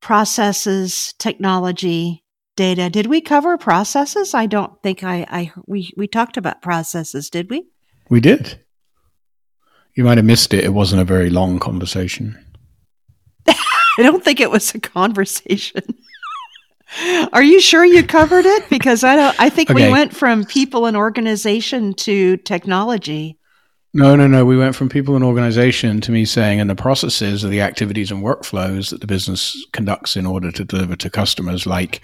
processes, 0.00 1.14
technology, 1.20 2.24
data. 2.58 2.90
Did 2.90 3.06
we 3.06 3.20
cover 3.20 3.56
processes? 3.56 4.34
I 4.34 4.46
don't 4.46 4.82
think 4.82 5.04
I, 5.04 5.24
I 5.30 5.52
we 5.66 5.92
we 5.96 6.08
talked 6.08 6.36
about 6.36 6.60
processes, 6.60 7.30
did 7.30 7.48
we? 7.48 7.68
We 8.10 8.20
did. 8.20 8.60
You 9.94 10.04
might 10.04 10.18
have 10.18 10.26
missed 10.26 10.52
it. 10.52 10.64
It 10.64 10.74
wasn't 10.74 11.00
a 11.00 11.04
very 11.04 11.30
long 11.30 11.60
conversation. 11.60 12.36
I 13.48 14.02
don't 14.02 14.24
think 14.24 14.40
it 14.40 14.50
was 14.50 14.74
a 14.74 14.80
conversation. 14.80 15.82
Are 17.32 17.42
you 17.42 17.60
sure 17.60 17.84
you 17.84 18.02
covered 18.02 18.44
it? 18.44 18.68
Because 18.68 19.04
I 19.04 19.14
don't. 19.14 19.40
I 19.40 19.50
think 19.50 19.70
okay. 19.70 19.86
we 19.86 19.92
went 19.92 20.14
from 20.14 20.44
people 20.44 20.86
and 20.86 20.96
organization 20.96 21.94
to 21.94 22.38
technology. 22.38 23.38
No, 23.94 24.16
no, 24.16 24.26
no. 24.26 24.44
We 24.44 24.58
went 24.58 24.74
from 24.74 24.88
people 24.88 25.14
and 25.14 25.24
organization 25.24 26.00
to 26.02 26.12
me 26.12 26.24
saying, 26.24 26.60
and 26.60 26.68
the 26.68 26.74
processes 26.74 27.44
are 27.44 27.48
the 27.48 27.62
activities 27.62 28.10
and 28.10 28.22
workflows 28.22 28.90
that 28.90 29.00
the 29.00 29.06
business 29.06 29.64
conducts 29.72 30.16
in 30.16 30.26
order 30.26 30.50
to 30.52 30.64
deliver 30.64 30.96
to 30.96 31.08
customers, 31.08 31.66
like 31.66 32.00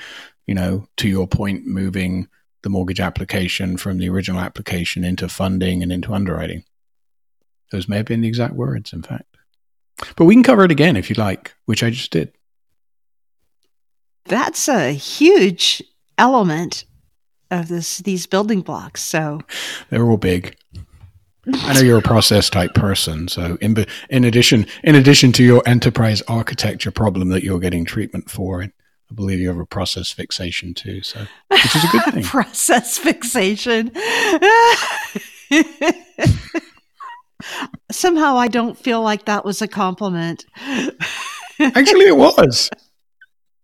you 0.47 0.55
know, 0.55 0.87
to 0.99 1.09
your 1.09 1.27
point, 1.27 1.67
moving 1.67 2.29
the 2.63 2.71
mortgage 2.71 3.01
application 3.01 3.77
from 3.77 3.99
the 3.99 4.09
original 4.09 4.41
application 4.41 5.05
into 5.05 5.29
funding 5.29 5.83
and 5.83 5.93
into 5.93 6.13
underwriting. 6.13 6.65
Those 7.71 7.89
may 7.89 7.99
have 7.99 8.07
been 8.07 8.23
the 8.23 8.29
exact 8.29 8.55
words, 8.55 8.93
in 8.93 9.03
fact. 9.03 9.37
But 10.17 10.25
we 10.25 10.35
can 10.35 10.43
cover 10.43 10.65
it 10.65 10.71
again 10.71 10.97
if 10.97 11.09
you 11.09 11.15
like, 11.17 11.55
which 11.67 11.83
I 11.83 11.91
just 11.91 12.11
did. 12.11 12.33
That's 14.27 14.69
a 14.69 14.93
huge 14.93 15.83
element 16.19 16.85
of 17.51 17.69
this 17.69 17.99
these 17.99 18.27
building 18.27 18.63
blocks. 18.63 19.03
So 19.03 19.41
they're 19.91 20.05
all 20.05 20.17
big. 20.17 20.57
I 21.53 21.75
know 21.75 21.81
you're 21.81 21.99
a 21.99 22.03
process 22.03 22.49
type 22.49 22.73
person, 22.75 23.29
so 23.29 23.59
in 23.61 23.85
in 24.09 24.25
addition 24.25 24.67
in 24.83 24.95
addition 24.95 25.31
to 25.33 25.45
your 25.45 25.63
enterprise 25.67 26.23
architecture 26.27 26.91
problem 26.91 27.29
that 27.29 27.45
you're 27.45 27.59
getting 27.59 27.85
treatment 27.85 28.31
for, 28.31 28.67
I 29.11 29.14
believe 29.14 29.40
you 29.40 29.49
have 29.49 29.58
a 29.58 29.66
process 29.66 30.11
fixation 30.11 30.75
too, 30.75 31.02
so 31.02 31.26
which 31.49 31.76
is 31.76 31.84
a 31.84 31.88
good 31.88 32.14
thing. 32.14 32.23
process 32.25 32.99
fixation. 32.99 33.92
Somehow 37.90 38.37
I 38.37 38.49
don't 38.49 38.78
feel 38.78 39.02
like 39.02 39.26
that 39.26 39.44
was 39.44 39.61
a 39.61 39.68
compliment. 39.68 40.46
Actually, 41.61 42.06
it 42.06 42.16
was. 42.16 42.70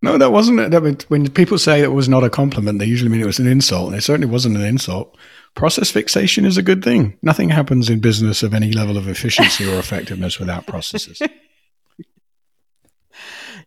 No, 0.03 0.17
that 0.19 0.33
wasn't. 0.33 0.75
I 0.75 0.79
mean, 0.79 0.99
when 1.09 1.31
people 1.31 1.59
say 1.59 1.81
it 1.83 1.93
was 1.93 2.09
not 2.09 2.25
a 2.25 2.31
compliment, 2.31 2.79
they 2.79 2.87
usually 2.87 3.11
mean 3.11 3.21
it 3.21 3.27
was 3.27 3.39
an 3.39 3.47
insult, 3.47 3.89
and 3.89 3.97
it 3.97 4.03
certainly 4.03 4.31
wasn't 4.31 4.57
an 4.57 4.65
insult. 4.65 5.17
Process 5.55 5.91
fixation 5.91 6.45
is 6.45 6.57
a 6.57 6.63
good 6.63 6.85
thing. 6.85 7.19
Nothing 7.23 7.49
happens 7.51 7.91
in 7.91 8.01
business 8.01 8.43
of 8.43 8.55
any 8.55 8.73
level 8.73 8.97
of 8.97 9.09
efficiency 9.09 9.69
or 9.69 9.79
effectiveness 9.79 10.39
without 10.39 10.67
processes. 10.67 11.21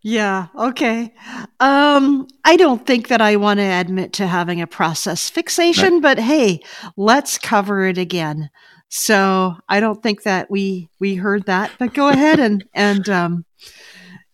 Yeah. 0.04 0.48
Okay. 0.54 1.14
Um, 1.62 2.28
I 2.44 2.58
don't 2.58 2.86
think 2.86 3.08
that 3.08 3.22
I 3.22 3.38
want 3.38 3.60
to 3.60 3.64
admit 3.64 4.12
to 4.14 4.28
having 4.28 4.62
a 4.62 4.68
process 4.68 5.30
fixation, 5.30 6.02
but 6.02 6.20
hey, 6.20 6.60
let's 6.98 7.38
cover 7.38 7.88
it 7.88 7.98
again. 7.98 8.50
So 8.90 9.56
I 9.70 9.80
don't 9.80 10.04
think 10.04 10.24
that 10.24 10.52
we 10.52 10.90
we 11.00 11.16
heard 11.16 11.46
that, 11.46 11.72
but 11.80 11.94
go 11.94 12.10
ahead 12.10 12.40
and 12.42 12.66
and 12.74 13.08
um, 13.08 13.46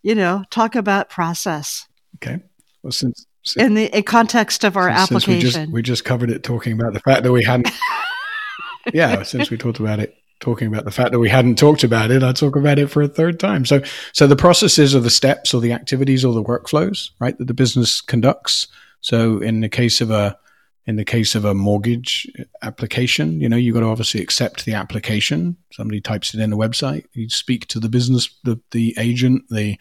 you 0.02 0.16
know 0.16 0.42
talk 0.50 0.74
about 0.74 1.08
process. 1.08 1.86
Okay. 2.16 2.42
Well, 2.82 2.90
since, 2.90 3.26
since 3.44 3.64
in 3.64 3.74
the 3.74 3.96
in 3.96 4.02
context 4.02 4.64
of 4.64 4.76
our 4.76 4.88
since, 4.88 5.12
application, 5.12 5.40
since 5.40 5.56
we 5.56 5.62
just 5.62 5.72
we 5.72 5.82
just 5.82 6.04
covered 6.04 6.30
it 6.32 6.42
talking 6.42 6.72
about 6.72 6.94
the 6.94 7.00
fact 7.00 7.22
that 7.22 7.30
we 7.32 7.44
hadn't. 7.44 7.70
yeah, 8.92 9.22
since 9.22 9.50
we 9.50 9.56
talked 9.56 9.78
about 9.78 10.00
it 10.00 10.16
talking 10.40 10.68
about 10.68 10.84
the 10.84 10.90
fact 10.90 11.12
that 11.12 11.18
we 11.18 11.28
hadn't 11.28 11.56
talked 11.56 11.84
about 11.84 12.10
it, 12.10 12.22
I 12.22 12.32
talk 12.32 12.56
about 12.56 12.78
it 12.78 12.88
for 12.88 13.02
a 13.02 13.08
third 13.08 13.38
time. 13.38 13.64
So, 13.64 13.82
so 14.12 14.26
the 14.26 14.36
processes 14.36 14.94
are 14.94 15.00
the 15.00 15.10
steps 15.10 15.54
or 15.54 15.60
the 15.60 15.72
activities 15.72 16.24
or 16.24 16.34
the 16.34 16.42
workflows, 16.42 17.10
right, 17.20 17.36
that 17.38 17.46
the 17.46 17.54
business 17.54 18.00
conducts. 18.00 18.66
So, 19.00 19.38
in 19.38 19.60
the 19.60 19.68
case 19.68 20.00
of 20.00 20.10
a 20.10 20.36
in 20.86 20.96
the 20.96 21.04
case 21.04 21.34
of 21.34 21.44
a 21.44 21.54
mortgage 21.54 22.26
application, 22.62 23.40
you 23.40 23.48
know, 23.48 23.56
you've 23.56 23.74
got 23.74 23.80
to 23.80 23.86
obviously 23.86 24.20
accept 24.20 24.64
the 24.64 24.74
application. 24.74 25.56
Somebody 25.72 26.00
types 26.00 26.34
it 26.34 26.40
in 26.40 26.50
the 26.50 26.56
website. 26.56 27.04
You 27.12 27.28
speak 27.28 27.68
to 27.68 27.78
the 27.78 27.88
business, 27.88 28.34
the, 28.44 28.58
the 28.72 28.94
agent, 28.98 29.44
the 29.50 29.78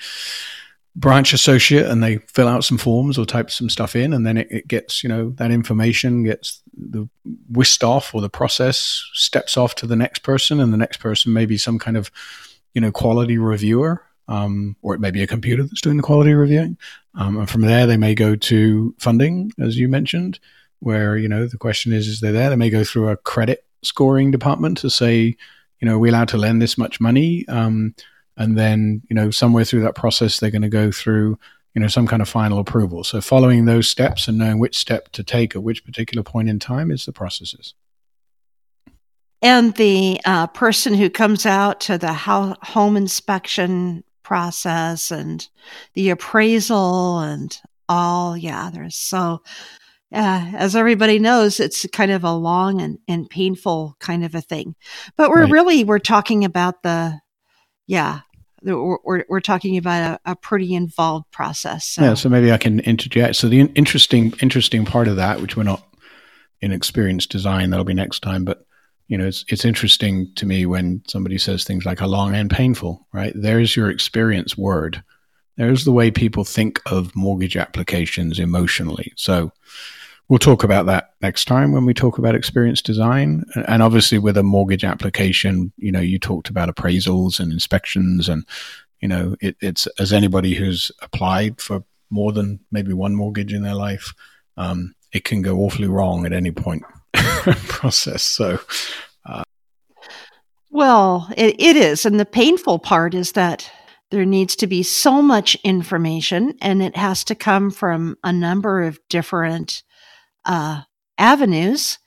branch 0.96 1.34
associate 1.34 1.86
and 1.86 2.04
they 2.04 2.18
fill 2.18 2.48
out 2.48 2.64
some 2.64 2.78
forms 2.78 3.18
or 3.18 3.26
type 3.26 3.52
some 3.52 3.70
stuff 3.70 3.96
in 3.96 4.12
and 4.12 4.26
then 4.26 4.38
it, 4.38 4.48
it, 4.52 4.68
gets 4.68 5.04
you 5.04 5.08
know 5.08 5.30
that 5.32 5.52
information 5.52 6.24
gets 6.24 6.62
the 6.74 7.08
whisked 7.50 7.84
off 7.84 8.14
or 8.14 8.22
the 8.22 8.30
process 8.30 9.06
steps 9.14 9.56
off 9.56 9.76
to 9.76 9.86
the 9.86 9.96
next 9.96 10.20
person 10.24 10.60
and 10.60 10.74
the 10.74 10.78
next 10.78 10.98
person 10.98 11.32
may 11.32 11.46
be 11.46 11.58
some 11.58 11.78
kind 11.78 11.96
of 11.96 12.12
you 12.74 12.82
know 12.82 12.92
quality 12.92 13.38
reviewer 13.38 14.04
um, 14.30 14.76
or 14.84 14.94
it 14.94 15.02
may 15.02 15.12
be 15.12 15.24
a 15.24 15.28
computer 15.28 15.64
that's 15.64 15.82
doing 15.82 15.98
the 15.98 16.04
quality 16.04 16.34
reviewing. 16.34 16.78
Um, 17.16 17.38
and 17.38 17.50
from 17.50 17.62
there 17.62 17.88
they 17.88 17.98
may 17.98 18.14
go 18.14 18.36
to 18.36 18.96
funding 19.00 19.52
as 19.60 19.78
you 19.78 19.88
mentioned 19.88 20.40
where 20.80 21.18
you 21.18 21.28
know 21.28 21.48
the 21.48 21.58
question 21.58 21.92
is 21.92 22.08
is 22.08 22.22
they 22.22 22.32
there? 22.32 22.50
They 22.50 22.56
may 22.56 22.70
go 22.70 22.84
through 22.84 23.10
a 23.10 23.18
credit 23.18 23.66
scoring 23.82 24.32
department 24.32 24.78
to 24.80 24.90
say 24.90 25.36
you 25.80 25.86
know 25.88 25.96
are 25.96 26.00
we 26.00 26.10
allowed 26.10 26.30
to 26.30 26.38
lend 26.38 26.62
this 26.62 26.78
much 26.78 27.02
money? 27.02 27.46
Um, 27.48 27.96
and 28.40 28.58
then 28.58 29.04
you 29.10 29.16
know 29.16 29.30
somewhere 29.30 29.64
through 29.64 29.82
that 29.82 29.96
process 29.96 30.40
they're 30.40 30.50
going 30.50 30.64
to 30.64 30.70
go 30.70 30.92
through 30.92 31.38
you 31.76 31.82
know 31.82 31.88
some 31.88 32.08
kind 32.08 32.22
of 32.22 32.30
final 32.30 32.60
approval. 32.60 33.04
So 33.04 33.22
following 33.22 33.66
those 33.66 33.88
steps 33.88 34.28
and 34.28 34.38
knowing 34.38 34.60
which 34.60 34.78
step 34.78 35.10
to 35.12 35.24
take 35.24 35.56
at 35.56 35.64
which 35.64 35.86
particular 35.86 36.24
point 36.24 36.50
in 36.50 36.58
time 36.58 36.90
is 36.90 37.06
the 37.06 37.14
processes. 37.14 37.76
And 39.42 39.74
the 39.76 40.20
uh, 40.26 40.48
person 40.48 40.94
who 40.94 41.10
comes 41.10 41.46
out 41.46 41.80
to 41.82 41.98
the 41.98 42.12
home 42.14 42.98
inspection 42.98 44.04
process 44.24 45.12
and 45.12 45.48
the 45.94 46.10
appraisal 46.10 47.20
and 47.20 47.58
all 47.88 48.38
yeah 48.38 48.70
there's 48.72 48.96
so 48.96 49.42
uh, 50.14 50.52
as 50.56 50.76
everybody 50.76 51.18
knows 51.18 51.60
it's 51.60 51.86
kind 51.88 52.12
of 52.12 52.24
a 52.24 52.34
long 52.34 52.82
and, 52.82 53.00
and 53.08 53.30
painful 53.30 53.96
kind 54.00 54.26
of 54.26 54.36
a 54.36 54.42
thing. 54.42 54.76
But 55.18 55.30
we're 55.30 55.44
right. 55.44 55.52
really 55.52 55.84
we're 55.84 56.00
talking 56.00 56.44
about 56.46 56.84
the 56.84 57.20
yeah 57.88 58.22
we're, 58.64 59.26
we're 59.28 59.40
talking 59.40 59.78
about 59.78 60.20
a, 60.26 60.32
a 60.32 60.36
pretty 60.36 60.74
involved 60.74 61.30
process. 61.32 61.86
So. 61.86 62.02
Yeah, 62.02 62.14
so 62.14 62.30
maybe 62.30 62.52
I 62.52 62.58
can 62.58 62.80
interject. 62.82 63.36
So 63.36 63.48
the 63.48 63.62
interesting 63.62 64.34
interesting 64.42 64.86
part 64.86 65.08
of 65.08 65.16
that, 65.18 65.42
which 65.42 65.56
we're 65.56 65.64
not 65.64 65.84
in 66.62 66.72
experienced 66.72 67.32
design, 67.32 67.70
that'll 67.70 67.86
be 67.86 67.94
next 67.94 68.22
time. 68.22 68.46
But 68.46 68.66
you 69.08 69.18
know, 69.18 69.28
it's 69.28 69.46
it's 69.48 69.66
interesting 69.66 70.32
to 70.36 70.46
me 70.46 70.66
when 70.66 71.02
somebody 71.08 71.38
says 71.38 71.64
things 71.64 71.86
like 71.86 72.02
"a 72.02 72.08
long 72.08 72.36
and 72.36 72.50
painful." 72.50 73.08
Right 73.14 73.34
there's 73.36 73.76
your 73.76 73.90
experience 73.90 74.58
word. 74.58 75.04
There's 75.58 75.84
the 75.84 75.92
way 75.92 76.10
people 76.10 76.46
think 76.46 76.80
of 76.86 77.16
mortgage 77.16 77.58
applications 77.58 78.40
emotionally. 78.40 79.12
So 79.18 79.52
We'll 80.30 80.38
talk 80.38 80.64
about 80.64 80.86
that 80.86 81.16
next 81.22 81.46
time 81.46 81.72
when 81.72 81.86
we 81.86 81.94
talk 81.96 82.20
about 82.20 82.36
experience 82.36 82.84
design. 82.84 83.46
And 83.68 83.82
obviously, 83.82 84.20
with 84.20 84.38
a 84.38 84.44
mortgage 84.44 84.84
application, 84.84 85.74
you 85.78 85.92
know, 85.92 86.00
you 86.00 86.20
talked 86.20 86.50
about 86.50 86.70
appraisals 86.70 87.40
and 87.40 87.52
inspections, 87.52 88.30
and 88.30 88.46
you 89.02 89.08
know, 89.08 89.36
it, 89.42 89.58
it's 89.60 89.88
as 89.98 90.14
anybody 90.14 90.54
who's 90.54 90.92
applied 91.02 91.60
for 91.60 91.84
more 92.12 92.32
than 92.32 92.60
maybe 92.72 92.94
one 92.94 93.16
mortgage 93.16 93.54
in 93.54 93.64
their 93.64 93.74
life, 93.74 94.14
um, 94.56 94.94
it 95.12 95.24
can 95.24 95.42
go 95.42 95.58
awfully 95.58 95.88
wrong 95.88 96.28
at 96.28 96.34
any 96.34 96.52
point 96.52 96.84
process. 97.68 98.22
So, 98.22 98.60
uh, 99.26 99.44
well, 100.70 101.28
it, 101.38 101.56
it 101.60 101.76
is, 101.76 102.06
and 102.06 102.20
the 102.20 102.26
painful 102.26 102.78
part 102.78 103.16
is 103.16 103.32
that 103.32 103.72
there 104.12 104.26
needs 104.26 104.56
to 104.58 104.68
be 104.68 104.84
so 104.84 105.24
much 105.24 105.56
information, 105.64 106.54
and 106.62 106.84
it 106.84 106.96
has 106.96 107.24
to 107.24 107.34
come 107.34 107.72
from 107.72 108.16
a 108.24 108.32
number 108.32 108.84
of 108.84 109.00
different 109.10 109.82
uh, 110.50 110.82
avenues. 111.18 112.00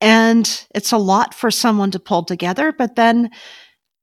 And 0.00 0.66
it's 0.74 0.92
a 0.92 0.98
lot 0.98 1.32
for 1.32 1.50
someone 1.50 1.90
to 1.92 1.98
pull 1.98 2.24
together. 2.24 2.72
But 2.72 2.96
then 2.96 3.30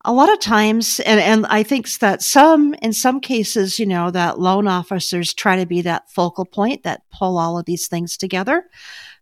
a 0.03 0.13
lot 0.13 0.31
of 0.31 0.39
times, 0.39 0.99
and, 1.01 1.19
and 1.19 1.45
I 1.47 1.63
think 1.63 1.91
that 1.99 2.21
some, 2.21 2.73
in 2.81 2.93
some 2.93 3.19
cases, 3.19 3.79
you 3.79 3.85
know, 3.85 4.11
that 4.11 4.39
loan 4.39 4.67
officers 4.67 5.33
try 5.33 5.57
to 5.57 5.65
be 5.65 5.81
that 5.81 6.09
focal 6.09 6.45
point 6.45 6.83
that 6.83 7.03
pull 7.11 7.37
all 7.37 7.57
of 7.57 7.65
these 7.65 7.87
things 7.87 8.17
together. 8.17 8.65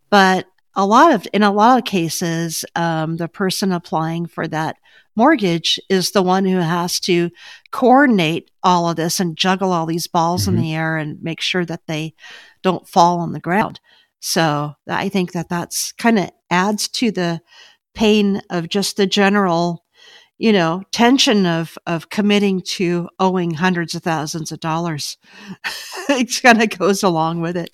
But 0.09 0.45
a 0.75 0.85
lot 0.85 1.13
of, 1.13 1.27
in 1.33 1.43
a 1.43 1.51
lot 1.51 1.77
of 1.77 1.85
cases, 1.85 2.65
um, 2.75 3.17
the 3.17 3.27
person 3.27 3.71
applying 3.71 4.25
for 4.25 4.47
that 4.47 4.77
mortgage 5.15 5.79
is 5.89 6.11
the 6.11 6.23
one 6.23 6.45
who 6.45 6.57
has 6.57 6.99
to 7.01 7.29
coordinate 7.71 8.49
all 8.63 8.89
of 8.89 8.95
this 8.95 9.19
and 9.19 9.37
juggle 9.37 9.71
all 9.71 9.85
these 9.85 10.07
balls 10.07 10.47
mm-hmm. 10.47 10.57
in 10.57 10.61
the 10.61 10.73
air 10.73 10.97
and 10.97 11.21
make 11.21 11.41
sure 11.41 11.65
that 11.65 11.85
they 11.87 12.13
don't 12.61 12.87
fall 12.87 13.19
on 13.19 13.31
the 13.31 13.39
ground. 13.39 13.79
So 14.25 14.75
I 14.87 15.09
think 15.09 15.33
that 15.33 15.49
that's 15.49 15.91
kind 15.91 16.17
of 16.17 16.29
adds 16.49 16.87
to 16.87 17.11
the 17.11 17.41
pain 17.93 18.41
of 18.49 18.69
just 18.69 18.95
the 18.95 19.05
general, 19.05 19.83
you 20.37 20.53
know, 20.53 20.81
tension 20.93 21.45
of 21.45 21.77
of 21.85 22.09
committing 22.09 22.61
to 22.61 23.09
owing 23.19 23.53
hundreds 23.53 23.95
of 23.95 24.03
thousands 24.03 24.53
of 24.53 24.61
dollars. 24.61 25.17
it 26.09 26.41
kind 26.41 26.63
of 26.63 26.69
goes 26.79 27.03
along 27.03 27.41
with 27.41 27.57
it. 27.57 27.69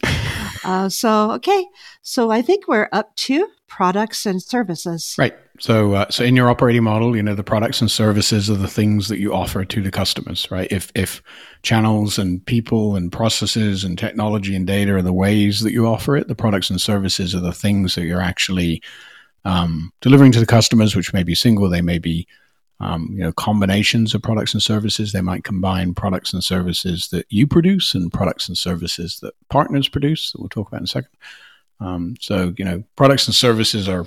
Uh, 0.63 0.89
so 0.89 1.33
okay, 1.33 1.67
so 2.01 2.31
I 2.31 2.41
think 2.41 2.67
we're 2.67 2.89
up 2.91 3.15
to 3.17 3.47
products 3.67 4.25
and 4.25 4.41
services. 4.41 5.13
Right. 5.19 5.35
So, 5.59 5.93
uh, 5.93 6.09
so 6.09 6.23
in 6.23 6.37
your 6.37 6.49
operating 6.49 6.83
model, 6.83 7.15
you 7.15 7.21
know, 7.21 7.35
the 7.35 7.43
products 7.43 7.81
and 7.81 7.91
services 7.91 8.49
are 8.49 8.55
the 8.55 8.67
things 8.67 9.09
that 9.09 9.19
you 9.19 9.33
offer 9.33 9.65
to 9.65 9.81
the 9.81 9.91
customers, 9.91 10.49
right? 10.49 10.71
If, 10.71 10.89
if 10.95 11.21
channels 11.63 12.17
and 12.17 12.45
people 12.45 12.95
and 12.95 13.11
processes 13.11 13.83
and 13.83 13.97
technology 13.97 14.55
and 14.55 14.65
data 14.65 14.95
are 14.95 15.01
the 15.01 15.13
ways 15.13 15.59
that 15.61 15.73
you 15.73 15.85
offer 15.85 16.15
it, 16.15 16.29
the 16.29 16.35
products 16.35 16.69
and 16.69 16.79
services 16.79 17.35
are 17.35 17.41
the 17.41 17.51
things 17.51 17.95
that 17.95 18.05
you're 18.05 18.21
actually 18.21 18.81
um, 19.43 19.91
delivering 19.99 20.31
to 20.31 20.39
the 20.39 20.45
customers, 20.45 20.95
which 20.95 21.13
may 21.13 21.23
be 21.23 21.35
single, 21.35 21.69
they 21.69 21.81
may 21.81 21.99
be, 21.99 22.25
um, 22.79 23.09
you 23.11 23.19
know, 23.19 23.33
combinations 23.33 24.15
of 24.15 24.21
products 24.21 24.53
and 24.53 24.63
services. 24.63 25.11
They 25.11 25.21
might 25.21 25.43
combine 25.43 25.93
products 25.93 26.31
and 26.31 26.41
services 26.41 27.09
that 27.09 27.25
you 27.29 27.47
produce 27.47 27.93
and 27.93 28.11
products 28.11 28.47
and 28.47 28.57
services 28.57 29.19
that 29.21 29.33
partners 29.49 29.89
produce 29.89 30.31
that 30.31 30.39
we'll 30.39 30.49
talk 30.49 30.69
about 30.69 30.79
in 30.79 30.85
a 30.85 30.87
second. 30.87 31.11
Um, 31.81 32.15
so, 32.21 32.53
you 32.57 32.63
know, 32.63 32.83
products 32.95 33.27
and 33.27 33.35
services 33.35 33.89
are, 33.89 34.05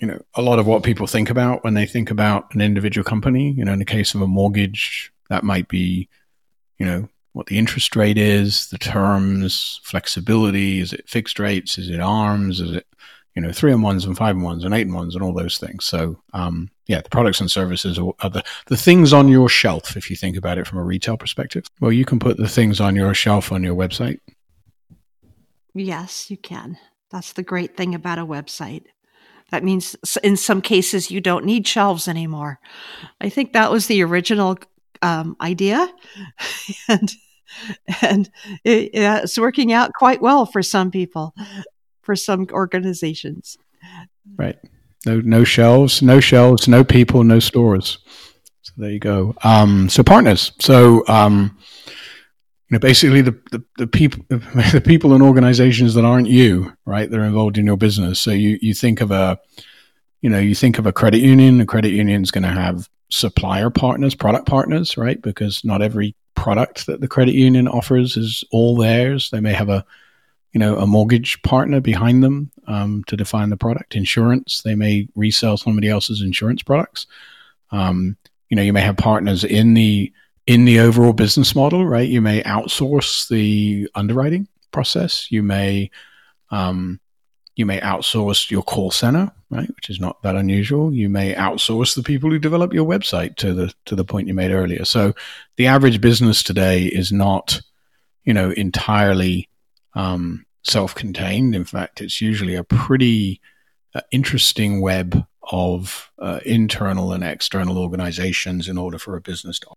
you 0.00 0.06
know, 0.06 0.20
a 0.34 0.42
lot 0.42 0.58
of 0.58 0.66
what 0.66 0.82
people 0.82 1.06
think 1.06 1.30
about 1.30 1.62
when 1.62 1.74
they 1.74 1.86
think 1.86 2.10
about 2.10 2.54
an 2.54 2.60
individual 2.60 3.04
company. 3.04 3.52
You 3.52 3.64
know, 3.64 3.72
in 3.72 3.78
the 3.78 3.84
case 3.84 4.14
of 4.14 4.22
a 4.22 4.26
mortgage, 4.26 5.12
that 5.28 5.44
might 5.44 5.68
be, 5.68 6.08
you 6.78 6.86
know, 6.86 7.08
what 7.32 7.46
the 7.46 7.58
interest 7.58 7.94
rate 7.94 8.18
is, 8.18 8.68
the 8.70 8.78
terms, 8.78 9.80
flexibility. 9.84 10.80
Is 10.80 10.92
it 10.92 11.08
fixed 11.08 11.38
rates? 11.38 11.78
Is 11.78 11.90
it 11.90 12.00
arms? 12.00 12.60
Is 12.60 12.72
it, 12.72 12.86
you 13.36 13.42
know, 13.42 13.52
three 13.52 13.72
and 13.72 13.82
ones 13.82 14.04
and 14.04 14.16
five 14.16 14.34
and 14.34 14.44
ones 14.44 14.64
and 14.64 14.74
eight 14.74 14.86
and 14.86 14.94
ones 14.94 15.14
and 15.14 15.22
all 15.22 15.32
those 15.32 15.58
things. 15.58 15.84
So, 15.84 16.20
um, 16.32 16.68
yeah, 16.86 17.00
the 17.00 17.08
products 17.08 17.40
and 17.40 17.48
services 17.48 17.96
are, 17.96 18.12
are, 18.20 18.30
the, 18.30 18.42
the 18.66 18.76
things 18.76 19.12
on 19.12 19.28
your 19.28 19.48
shelf, 19.48 19.96
if 19.96 20.10
you 20.10 20.16
think 20.16 20.36
about 20.36 20.58
it 20.58 20.66
from 20.66 20.78
a 20.78 20.84
retail 20.84 21.16
perspective. 21.16 21.66
Well, 21.80 21.92
you 21.92 22.04
can 22.04 22.18
put 22.18 22.38
the 22.38 22.48
things 22.48 22.80
on 22.80 22.96
your 22.96 23.14
shelf 23.14 23.52
on 23.52 23.62
your 23.62 23.76
website 23.76 24.18
Yes, 25.74 26.30
you 26.30 26.36
can. 26.36 26.78
That's 27.10 27.32
the 27.32 27.42
great 27.42 27.76
thing 27.76 27.94
about 27.94 28.18
a 28.18 28.26
website. 28.26 28.84
That 29.50 29.64
means 29.64 29.96
in 30.22 30.36
some 30.36 30.62
cases 30.62 31.10
you 31.10 31.20
don't 31.20 31.44
need 31.44 31.66
shelves 31.66 32.08
anymore. 32.08 32.60
I 33.20 33.28
think 33.28 33.52
that 33.52 33.70
was 33.70 33.86
the 33.86 34.02
original 34.02 34.58
um, 35.02 35.36
idea, 35.40 35.88
and 36.88 37.12
and 38.00 38.30
it, 38.64 38.90
it's 38.92 39.38
working 39.38 39.72
out 39.72 39.92
quite 39.92 40.22
well 40.22 40.46
for 40.46 40.62
some 40.62 40.90
people, 40.90 41.34
for 42.02 42.16
some 42.16 42.46
organizations. 42.52 43.58
Right. 44.36 44.58
No, 45.06 45.20
no 45.20 45.44
shelves, 45.44 46.02
no 46.02 46.20
shelves, 46.20 46.68
no 46.68 46.84
people, 46.84 47.24
no 47.24 47.38
stores. 47.38 47.98
So 48.62 48.72
there 48.76 48.90
you 48.90 48.98
go. 48.98 49.34
Um, 49.42 49.88
so 49.88 50.02
partners. 50.02 50.52
So 50.60 51.06
um, 51.08 51.56
you 52.70 52.76
know, 52.76 52.78
basically 52.78 53.20
the, 53.20 53.32
the, 53.50 53.62
the 53.78 53.86
people, 53.86 54.24
the 54.28 54.82
people 54.84 55.12
and 55.12 55.22
organizations 55.22 55.94
that 55.94 56.04
aren't 56.04 56.28
you, 56.28 56.72
right? 56.84 57.10
They're 57.10 57.24
involved 57.24 57.58
in 57.58 57.66
your 57.66 57.76
business. 57.76 58.20
So 58.20 58.30
you, 58.30 58.58
you 58.62 58.74
think 58.74 59.00
of 59.00 59.10
a, 59.10 59.38
you 60.20 60.30
know, 60.30 60.38
you 60.38 60.54
think 60.54 60.78
of 60.78 60.86
a 60.86 60.92
credit 60.92 61.18
union, 61.18 61.60
a 61.60 61.66
credit 61.66 61.90
union 61.90 62.22
is 62.22 62.30
going 62.30 62.44
to 62.44 62.48
have 62.48 62.88
supplier 63.08 63.70
partners, 63.70 64.14
product 64.14 64.46
partners, 64.46 64.96
right? 64.96 65.20
Because 65.20 65.64
not 65.64 65.82
every 65.82 66.14
product 66.36 66.86
that 66.86 67.00
the 67.00 67.08
credit 67.08 67.34
union 67.34 67.66
offers 67.66 68.16
is 68.16 68.44
all 68.52 68.76
theirs. 68.76 69.30
They 69.30 69.40
may 69.40 69.52
have 69.52 69.68
a, 69.68 69.84
you 70.52 70.60
know, 70.60 70.76
a 70.76 70.86
mortgage 70.86 71.42
partner 71.42 71.80
behind 71.80 72.22
them 72.22 72.52
um, 72.68 73.02
to 73.08 73.16
define 73.16 73.50
the 73.50 73.56
product. 73.56 73.96
Insurance, 73.96 74.62
they 74.62 74.76
may 74.76 75.08
resell 75.16 75.56
somebody 75.56 75.88
else's 75.88 76.22
insurance 76.22 76.62
products. 76.62 77.06
Um, 77.72 78.16
you 78.48 78.56
know, 78.56 78.62
you 78.62 78.72
may 78.72 78.80
have 78.80 78.96
partners 78.96 79.42
in 79.42 79.74
the 79.74 80.12
in 80.50 80.64
the 80.64 80.80
overall 80.80 81.12
business 81.12 81.54
model, 81.54 81.86
right? 81.86 82.08
You 82.08 82.20
may 82.20 82.42
outsource 82.42 83.28
the 83.28 83.88
underwriting 83.94 84.48
process. 84.72 85.30
You 85.30 85.44
may 85.44 85.92
um, 86.50 86.98
you 87.54 87.64
may 87.64 87.78
outsource 87.78 88.50
your 88.50 88.64
call 88.64 88.90
center, 88.90 89.30
right, 89.48 89.68
which 89.76 89.88
is 89.88 90.00
not 90.00 90.20
that 90.24 90.34
unusual. 90.34 90.92
You 90.92 91.08
may 91.08 91.34
outsource 91.34 91.94
the 91.94 92.02
people 92.02 92.30
who 92.30 92.40
develop 92.40 92.72
your 92.72 92.84
website 92.84 93.36
to 93.36 93.54
the 93.54 93.72
to 93.84 93.94
the 93.94 94.04
point 94.04 94.26
you 94.26 94.34
made 94.34 94.50
earlier. 94.50 94.84
So 94.84 95.14
the 95.56 95.68
average 95.68 96.00
business 96.00 96.42
today 96.42 96.86
is 96.86 97.12
not, 97.12 97.60
you 98.24 98.34
know, 98.34 98.50
entirely 98.50 99.48
um, 99.94 100.44
self-contained. 100.64 101.54
In 101.54 101.64
fact, 101.64 102.00
it's 102.00 102.20
usually 102.20 102.56
a 102.56 102.64
pretty 102.64 103.40
uh, 103.94 104.00
interesting 104.10 104.80
web 104.80 105.24
of 105.52 106.10
uh, 106.18 106.40
internal 106.44 107.12
and 107.12 107.22
external 107.22 107.78
organizations 107.78 108.66
in 108.66 108.76
order 108.78 108.98
for 108.98 109.14
a 109.14 109.20
business 109.20 109.60
to 109.60 109.68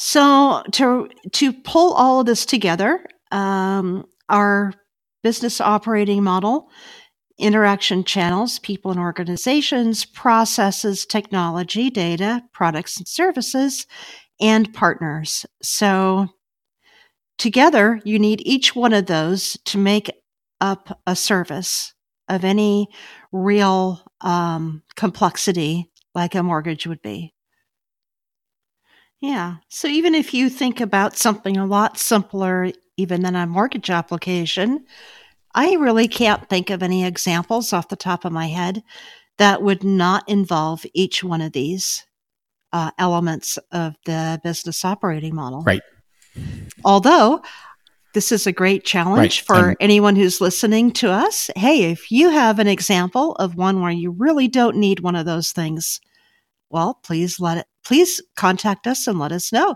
so 0.00 0.62
to 0.72 1.08
to 1.32 1.52
pull 1.52 1.92
all 1.94 2.20
of 2.20 2.26
this 2.26 2.46
together, 2.46 3.04
um, 3.32 4.04
our 4.28 4.72
business 5.24 5.60
operating 5.60 6.22
model, 6.22 6.70
interaction 7.36 8.04
channels, 8.04 8.60
people 8.60 8.92
and 8.92 9.00
organizations, 9.00 10.04
processes, 10.04 11.04
technology, 11.04 11.90
data, 11.90 12.42
products 12.52 12.96
and 12.96 13.08
services, 13.08 13.88
and 14.40 14.72
partners. 14.72 15.44
So 15.64 16.28
together, 17.36 18.00
you 18.04 18.20
need 18.20 18.40
each 18.46 18.76
one 18.76 18.92
of 18.92 19.06
those 19.06 19.58
to 19.64 19.78
make 19.78 20.12
up 20.60 21.00
a 21.08 21.16
service 21.16 21.92
of 22.28 22.44
any 22.44 22.86
real 23.32 24.00
um, 24.20 24.84
complexity 24.94 25.90
like 26.14 26.36
a 26.36 26.42
mortgage 26.44 26.86
would 26.86 27.02
be. 27.02 27.34
Yeah. 29.20 29.56
So 29.68 29.88
even 29.88 30.14
if 30.14 30.32
you 30.32 30.48
think 30.48 30.80
about 30.80 31.16
something 31.16 31.56
a 31.56 31.66
lot 31.66 31.98
simpler, 31.98 32.70
even 32.96 33.22
than 33.22 33.34
a 33.34 33.46
mortgage 33.46 33.90
application, 33.90 34.84
I 35.54 35.74
really 35.74 36.08
can't 36.08 36.48
think 36.48 36.70
of 36.70 36.82
any 36.82 37.04
examples 37.04 37.72
off 37.72 37.88
the 37.88 37.96
top 37.96 38.24
of 38.24 38.32
my 38.32 38.46
head 38.46 38.82
that 39.38 39.62
would 39.62 39.84
not 39.84 40.28
involve 40.28 40.84
each 40.94 41.24
one 41.24 41.40
of 41.40 41.52
these 41.52 42.04
uh, 42.72 42.90
elements 42.98 43.58
of 43.72 43.96
the 44.04 44.40
business 44.44 44.84
operating 44.84 45.34
model. 45.34 45.62
Right. 45.62 45.82
Although 46.84 47.42
this 48.14 48.32
is 48.32 48.46
a 48.46 48.52
great 48.52 48.84
challenge 48.84 49.44
right. 49.48 49.58
for 49.58 49.70
um, 49.70 49.76
anyone 49.80 50.16
who's 50.16 50.40
listening 50.40 50.90
to 50.92 51.10
us. 51.10 51.50
Hey, 51.54 51.90
if 51.90 52.10
you 52.10 52.30
have 52.30 52.58
an 52.58 52.66
example 52.66 53.34
of 53.36 53.54
one 53.54 53.80
where 53.80 53.92
you 53.92 54.10
really 54.10 54.48
don't 54.48 54.76
need 54.76 55.00
one 55.00 55.14
of 55.14 55.26
those 55.26 55.52
things, 55.52 56.00
well, 56.70 56.98
please 57.04 57.38
let 57.38 57.58
it, 57.58 57.66
please 57.88 58.20
contact 58.36 58.86
us 58.86 59.06
and 59.06 59.18
let 59.18 59.32
us 59.32 59.50
know. 59.50 59.74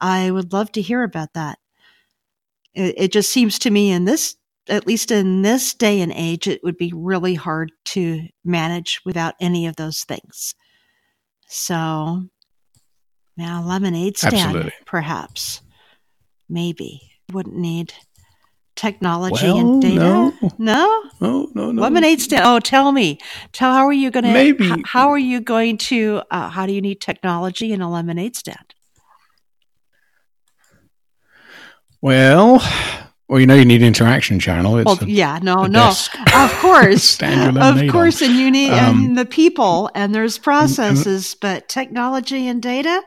I 0.00 0.32
would 0.32 0.52
love 0.52 0.72
to 0.72 0.82
hear 0.82 1.04
about 1.04 1.34
that. 1.34 1.58
It, 2.74 2.94
it 2.98 3.12
just 3.12 3.30
seems 3.30 3.60
to 3.60 3.70
me 3.70 3.92
in 3.92 4.06
this, 4.06 4.34
at 4.68 4.88
least 4.88 5.12
in 5.12 5.42
this 5.42 5.72
day 5.72 6.00
and 6.00 6.12
age, 6.12 6.48
it 6.48 6.64
would 6.64 6.76
be 6.76 6.92
really 6.92 7.36
hard 7.36 7.70
to 7.84 8.26
manage 8.44 9.00
without 9.04 9.36
any 9.40 9.68
of 9.68 9.76
those 9.76 10.02
things. 10.02 10.56
So, 11.46 12.24
now 13.36 13.62
lemonade 13.62 14.18
stand, 14.18 14.34
Absolutely. 14.34 14.72
perhaps, 14.84 15.60
maybe 16.48 17.00
wouldn't 17.32 17.56
need 17.56 17.94
technology 18.76 19.46
well, 19.46 19.58
and 19.58 19.82
data? 19.82 19.96
No. 19.96 20.34
No? 20.58 21.02
No, 21.20 21.50
no, 21.54 21.72
no. 21.72 21.82
Lemonade 21.82 22.20
stand. 22.20 22.44
Oh, 22.44 22.58
tell 22.60 22.92
me. 22.92 23.18
Tell 23.52 23.72
how 23.72 23.86
are 23.86 23.92
you 23.92 24.10
going 24.10 24.24
to 24.24 24.32
Maybe. 24.32 24.70
H- 24.70 24.82
how 24.84 25.08
are 25.10 25.18
you 25.18 25.40
going 25.40 25.78
to 25.78 26.22
uh, 26.30 26.48
how 26.48 26.66
do 26.66 26.72
you 26.72 26.80
need 26.80 27.00
technology 27.00 27.72
in 27.72 27.80
a 27.80 27.90
lemonade 27.90 28.36
stand? 28.36 28.74
Well, 32.00 32.62
well, 33.28 33.40
you 33.40 33.46
know, 33.46 33.54
you 33.54 33.64
need 33.64 33.82
interaction 33.82 34.38
channel. 34.38 34.76
It's 34.76 34.84
well, 34.84 34.98
a, 35.00 35.06
yeah, 35.06 35.38
no, 35.42 35.64
no, 35.64 35.88
of 35.88 36.52
course, 36.60 37.18
of 37.22 37.90
course, 37.90 38.22
on. 38.22 38.28
and 38.28 38.38
you 38.38 38.50
need 38.50 38.70
um, 38.72 39.04
and 39.04 39.18
the 39.18 39.24
people, 39.24 39.90
and 39.94 40.14
there's 40.14 40.36
processes, 40.36 41.06
and, 41.06 41.16
and, 41.16 41.36
but 41.40 41.68
technology 41.68 42.46
and 42.46 42.62
data. 42.62 43.02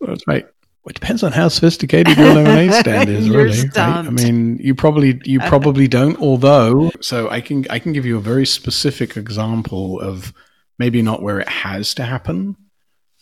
That's 0.00 0.26
right. 0.28 0.46
Well, 0.86 0.92
it 0.92 1.00
depends 1.00 1.24
on 1.24 1.32
how 1.32 1.48
sophisticated 1.48 2.16
your 2.16 2.32
lemonade 2.32 2.72
stand 2.74 3.10
is, 3.10 3.28
really. 3.28 3.60
Right? 3.60 3.76
I 3.76 4.08
mean, 4.08 4.56
you 4.58 4.72
probably 4.72 5.20
you 5.24 5.40
probably 5.40 5.88
don't. 5.88 6.16
Although, 6.20 6.92
so 7.00 7.28
I 7.28 7.40
can 7.40 7.66
I 7.68 7.80
can 7.80 7.92
give 7.92 8.06
you 8.06 8.16
a 8.18 8.20
very 8.20 8.46
specific 8.46 9.16
example 9.16 10.00
of 10.00 10.32
maybe 10.78 11.02
not 11.02 11.22
where 11.22 11.40
it 11.40 11.48
has 11.48 11.92
to 11.94 12.04
happen. 12.04 12.54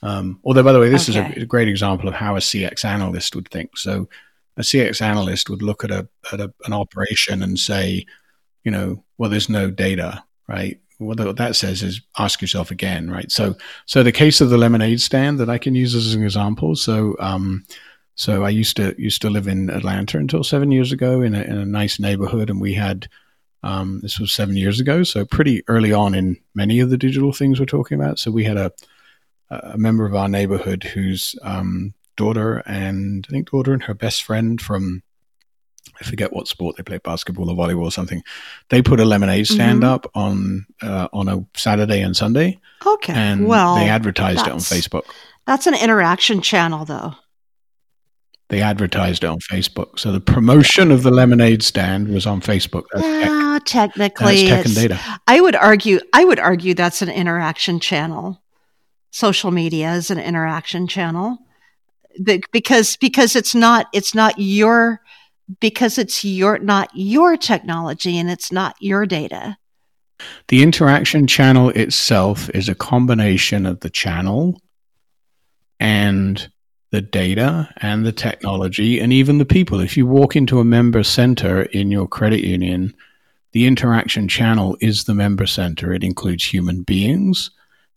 Um, 0.03 0.41
although, 0.45 0.63
by 0.63 0.73
the 0.75 0.79
way, 0.79 0.91
this 0.91 1.09
okay. 1.09 1.31
is 1.31 1.37
a, 1.39 1.41
a, 1.45 1.47
great 1.47 1.69
example 1.69 2.07
of 2.07 2.13
how 2.13 2.37
a 2.37 2.41
CX 2.41 2.85
analyst 2.85 3.35
would 3.35 3.49
think. 3.49 3.79
So, 3.79 4.11
a 4.59 4.61
CX 4.61 5.01
analyst 5.01 5.49
would 5.49 5.63
look 5.63 5.85
at 5.85 5.91
a 5.91 6.07
at 6.35 6.43
a, 6.43 6.53
an 6.67 6.75
operation 6.75 7.43
and 7.43 7.59
say, 7.59 8.05
you 8.63 8.73
know, 8.73 9.03
well, 9.17 9.31
there's 9.31 9.49
no 9.49 9.71
data, 9.71 10.23
right? 10.47 10.79
What 10.99 11.37
that 11.37 11.57
says 11.57 11.83
is 11.83 12.01
ask 12.19 12.41
yourself 12.41 12.71
again, 12.71 13.11
right? 13.11 13.31
So, 13.31 13.57
so 13.87 14.03
the 14.03 14.13
case 14.13 14.41
of 14.41 14.51
the 14.51 14.59
lemonade 14.59 15.01
stand 15.01 15.39
that 15.39 15.51
I 15.51 15.59
can 15.59 15.75
use 15.75 15.95
as 15.95 16.15
an 16.15 16.23
example. 16.23 16.77
So, 16.77 17.17
um, 17.19 17.65
so 18.15 18.45
I 18.45 18.51
used 18.51 18.77
to 18.77 18.95
used 18.97 19.23
to 19.23 19.31
live 19.31 19.49
in 19.49 19.71
Atlanta 19.71 20.19
until 20.19 20.45
seven 20.45 20.71
years 20.71 20.93
ago 20.93 21.21
in 21.21 21.35
a, 21.35 21.43
in 21.43 21.57
a 21.57 21.67
nice 21.67 21.99
neighborhood, 21.99 22.49
and 22.49 22.61
we 22.61 22.75
had 22.75 23.09
um, 23.65 24.01
this 24.03 24.21
was 24.21 24.33
seven 24.33 24.57
years 24.57 24.79
ago, 24.79 25.03
so 25.03 25.25
pretty 25.25 25.63
early 25.69 25.93
on 25.93 26.15
in 26.15 26.37
many 26.55 26.81
of 26.81 26.91
the 26.91 26.99
digital 26.99 27.33
things 27.33 27.59
we're 27.59 27.67
talking 27.67 27.99
about. 27.99 28.19
So 28.19 28.31
we 28.31 28.45
had 28.45 28.57
a 28.57 28.73
a 29.51 29.79
member 29.79 30.07
of 30.07 30.15
our 30.15 30.29
neighborhood 30.29 30.85
whose 30.85 31.37
um, 31.43 31.95
daughter 32.17 32.63
and 32.67 33.27
I 33.29 33.33
think 33.33 33.51
daughter 33.51 33.73
and 33.73 33.83
her 33.85 33.95
best 33.95 34.23
friend 34.23 34.61
from 34.61 35.03
I 36.01 36.05
forget 36.05 36.33
what 36.33 36.49
sport 36.49 36.77
they 36.77 36.83
play, 36.83 36.99
basketball 36.99 37.51
or 37.51 37.57
volleyball 37.57 37.85
or 37.85 37.93
something. 37.93 38.23
They 38.69 38.83
put 38.83 39.01
a 39.01 39.05
lemonade 39.05 39.47
stand 39.47 39.83
mm-hmm. 39.83 39.93
up 39.93 40.11
on 40.15 40.67
uh, 40.83 41.09
on 41.13 41.29
a 41.29 41.45
Saturday 41.57 42.01
and 42.01 42.17
Sunday. 42.17 42.59
Okay, 42.85 43.13
and 43.13 43.47
well, 43.47 43.77
they 43.77 43.89
advertised 43.89 44.47
it 44.47 44.53
on 44.53 44.59
Facebook. 44.59 45.05
That's 45.47 45.67
an 45.67 45.75
interaction 45.75 46.41
channel, 46.41 46.85
though. 46.85 47.15
They 48.49 48.61
advertised 48.61 49.25
it 49.25 49.29
on 49.29 49.39
Facebook, 49.39 49.99
so 49.99 50.13
the 50.13 50.21
promotion 50.21 50.91
of 50.91 51.03
the 51.03 51.11
lemonade 51.11 51.63
stand 51.63 52.09
was 52.09 52.27
on 52.27 52.41
Facebook. 52.41 52.85
That's 52.93 53.05
yeah, 53.05 53.59
tech. 53.65 53.95
technically, 53.95 54.49
that's 54.49 54.49
tech 54.49 54.67
and 54.67 54.75
data. 54.75 55.21
I 55.27 55.41
would 55.41 55.57
argue. 55.57 56.01
I 56.13 56.25
would 56.25 56.39
argue 56.39 56.75
that's 56.75 57.03
an 57.03 57.09
interaction 57.09 57.81
channel. 57.81 58.41
Social 59.11 59.51
media 59.51 59.93
is 59.95 60.11
an 60.11 60.19
interaction 60.19 60.89
channel 60.89 61.39
because 62.53 62.97
because 62.97 63.37
it's 63.37 63.55
not 63.55 63.87
it's 63.93 64.15
not 64.15 64.35
your 64.39 65.01
because 65.61 65.99
it's 65.99 66.25
your 66.25 66.59
not 66.59 66.91
your 66.95 67.37
technology 67.37 68.19
and 68.19 68.31
it's 68.31 68.51
not 68.51 68.77
your 68.81 69.07
data. 69.07 69.57
The 70.49 70.63
interaction 70.63 71.27
channel 71.27 71.71
itself 71.71 72.49
is 72.51 72.69
a 72.69 72.75
combination 72.75 73.67
of 73.67 73.81
the 73.81 73.91
channel 73.91 74.61
and 75.81 76.49
the 76.91 77.03
data 77.03 77.69
and 77.79 78.07
the 78.07 78.13
technology 78.13 79.01
and 79.01 79.13
even 79.13 79.39
the 79.39 79.45
people. 79.45 79.81
If 79.81 79.97
you 79.97 80.07
walk 80.07 80.37
into 80.37 80.61
a 80.61 80.65
member 80.65 81.03
center 81.03 81.63
in 81.63 81.91
your 81.91 82.07
credit 82.07 82.45
union, 82.45 82.95
the 83.53 83.67
interaction 83.67 84.29
channel 84.29 84.77
is 84.81 85.05
the 85.05 85.15
member 85.15 85.47
center. 85.47 85.93
It 85.93 86.05
includes 86.05 86.45
human 86.45 86.83
beings, 86.83 87.51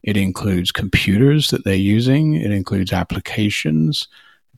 it 0.03 0.17
includes 0.17 0.71
computers 0.71 1.49
that 1.49 1.63
they're 1.63 1.75
using, 1.75 2.35
it 2.35 2.51
includes 2.51 2.93
applications, 2.93 4.07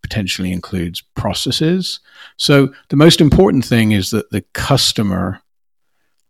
potentially 0.01 0.51
includes 0.51 1.01
processes. 1.15 1.99
So 2.37 2.73
the 2.89 2.95
most 2.95 3.21
important 3.21 3.65
thing 3.65 3.91
is 3.91 4.11
that 4.11 4.29
the 4.31 4.41
customer 4.53 5.41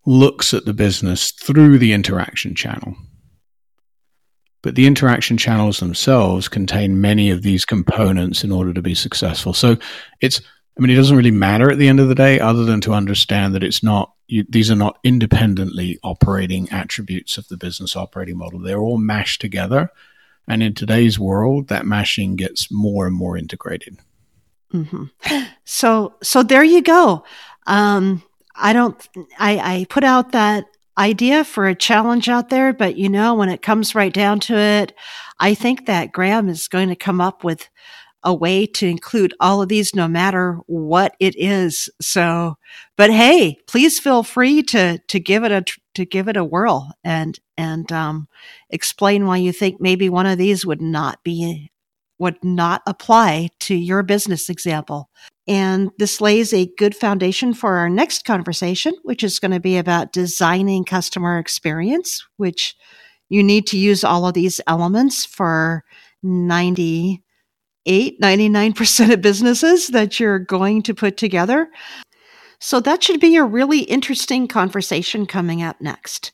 looks 0.05 0.53
at 0.53 0.65
the 0.65 0.73
business 0.73 1.31
through 1.31 1.77
the 1.77 1.93
interaction 1.93 2.55
channel. 2.55 2.95
But 4.61 4.75
the 4.75 4.87
interaction 4.87 5.37
channels 5.37 5.79
themselves 5.79 6.47
contain 6.47 6.99
many 6.99 7.29
of 7.29 7.43
these 7.43 7.63
components 7.63 8.43
in 8.43 8.51
order 8.51 8.73
to 8.73 8.81
be 8.81 8.95
successful. 8.95 9.53
So 9.53 9.77
it's, 10.19 10.41
I 10.77 10.81
mean, 10.81 10.89
it 10.89 10.95
doesn't 10.95 11.15
really 11.15 11.31
matter 11.31 11.71
at 11.71 11.77
the 11.77 11.87
end 11.87 11.99
of 11.99 12.09
the 12.09 12.15
day, 12.15 12.39
other 12.39 12.65
than 12.65 12.81
to 12.81 12.93
understand 12.93 13.55
that 13.55 13.63
it's 13.63 13.83
not, 13.83 14.13
you, 14.27 14.45
these 14.49 14.69
are 14.69 14.75
not 14.75 14.97
independently 15.03 15.97
operating 16.03 16.69
attributes 16.71 17.37
of 17.37 17.47
the 17.47 17.57
business 17.57 17.95
operating 17.95 18.37
model. 18.37 18.59
They're 18.59 18.79
all 18.79 18.97
mashed 18.97 19.39
together 19.39 19.89
and 20.47 20.63
in 20.63 20.73
today's 20.73 21.19
world, 21.19 21.67
that 21.67 21.85
mashing 21.85 22.35
gets 22.35 22.71
more 22.71 23.05
and 23.07 23.15
more 23.15 23.37
integrated. 23.37 23.97
Mm-hmm. 24.73 25.05
So, 25.65 26.15
so 26.23 26.41
there 26.43 26.63
you 26.63 26.81
go. 26.81 27.23
Um, 27.67 28.23
I 28.55 28.73
don't. 28.73 29.07
I, 29.37 29.75
I 29.75 29.85
put 29.89 30.03
out 30.03 30.31
that 30.31 30.65
idea 30.97 31.43
for 31.43 31.67
a 31.67 31.75
challenge 31.75 32.27
out 32.27 32.49
there, 32.49 32.73
but 32.73 32.97
you 32.97 33.09
know, 33.09 33.35
when 33.35 33.49
it 33.49 33.61
comes 33.61 33.95
right 33.95 34.13
down 34.13 34.39
to 34.41 34.57
it, 34.57 34.93
I 35.39 35.53
think 35.53 35.85
that 35.85 36.11
Graham 36.11 36.49
is 36.49 36.67
going 36.67 36.89
to 36.89 36.95
come 36.95 37.21
up 37.21 37.43
with 37.43 37.69
a 38.23 38.33
way 38.33 38.65
to 38.65 38.85
include 38.85 39.33
all 39.39 39.61
of 39.61 39.69
these 39.69 39.95
no 39.95 40.07
matter 40.07 40.59
what 40.65 41.15
it 41.19 41.35
is. 41.37 41.89
So, 42.01 42.57
but 42.97 43.11
hey, 43.11 43.57
please 43.65 43.99
feel 43.99 44.23
free 44.23 44.61
to 44.63 44.99
to 44.99 45.19
give 45.19 45.43
it 45.43 45.51
a 45.51 45.63
to 45.95 46.05
give 46.05 46.27
it 46.27 46.37
a 46.37 46.43
whirl 46.43 46.91
and 47.03 47.39
and 47.59 47.91
um, 47.91 48.27
explain 48.69 49.25
why 49.25 49.37
you 49.37 49.51
think 49.51 49.81
maybe 49.81 50.09
one 50.09 50.25
of 50.25 50.37
these 50.37 50.65
would 50.65 50.81
not 50.81 51.23
be 51.23 51.71
would 52.17 52.43
not 52.43 52.81
apply 52.85 53.49
to 53.59 53.75
your 53.75 54.03
business 54.03 54.49
example. 54.49 55.09
And 55.47 55.89
this 55.97 56.19
lays 56.19 56.53
a 56.53 56.69
good 56.77 56.93
foundation 56.93 57.53
for 57.53 57.75
our 57.75 57.89
next 57.89 58.25
conversation, 58.25 58.93
which 59.03 59.23
is 59.23 59.39
going 59.39 59.51
to 59.51 59.59
be 59.59 59.77
about 59.77 60.11
designing 60.11 60.83
customer 60.83 61.39
experience, 61.39 62.25
which 62.35 62.75
you 63.29 63.41
need 63.41 63.67
to 63.67 63.77
use 63.77 64.03
all 64.03 64.27
of 64.27 64.33
these 64.33 64.59
elements 64.67 65.25
for 65.25 65.83
90 66.23 67.23
Eight 67.85 68.19
ninety 68.19 68.49
nine 68.49 68.73
99% 68.73 69.13
of 69.13 69.21
businesses 69.21 69.87
that 69.87 70.19
you're 70.19 70.37
going 70.37 70.83
to 70.83 70.93
put 70.93 71.17
together. 71.17 71.69
So 72.59 72.79
that 72.81 73.01
should 73.01 73.21
be 73.21 73.37
a 73.37 73.43
really 73.43 73.79
interesting 73.79 74.47
conversation 74.47 75.25
coming 75.25 75.63
up 75.63 75.79
next. 75.79 76.31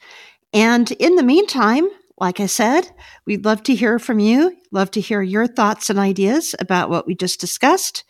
And 0.55 0.89
in 0.93 1.15
the 1.15 1.23
meantime, 1.23 1.89
like 2.17 2.39
I 2.39 2.45
said, 2.45 2.89
we'd 3.25 3.43
love 3.43 3.61
to 3.63 3.75
hear 3.75 3.99
from 3.99 4.19
you, 4.19 4.55
love 4.71 4.89
to 4.91 5.01
hear 5.01 5.21
your 5.21 5.47
thoughts 5.47 5.89
and 5.89 5.99
ideas 5.99 6.55
about 6.59 6.89
what 6.89 7.05
we 7.05 7.13
just 7.13 7.41
discussed. 7.41 8.05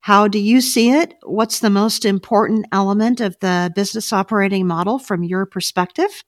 How 0.00 0.26
do 0.26 0.40
you 0.40 0.60
see 0.60 0.90
it? 0.90 1.14
What's 1.22 1.60
the 1.60 1.70
most 1.70 2.04
important 2.04 2.66
element 2.72 3.20
of 3.20 3.38
the 3.38 3.72
business 3.76 4.12
operating 4.12 4.66
model 4.66 4.98
from 4.98 5.22
your 5.22 5.46
perspective? 5.46 6.24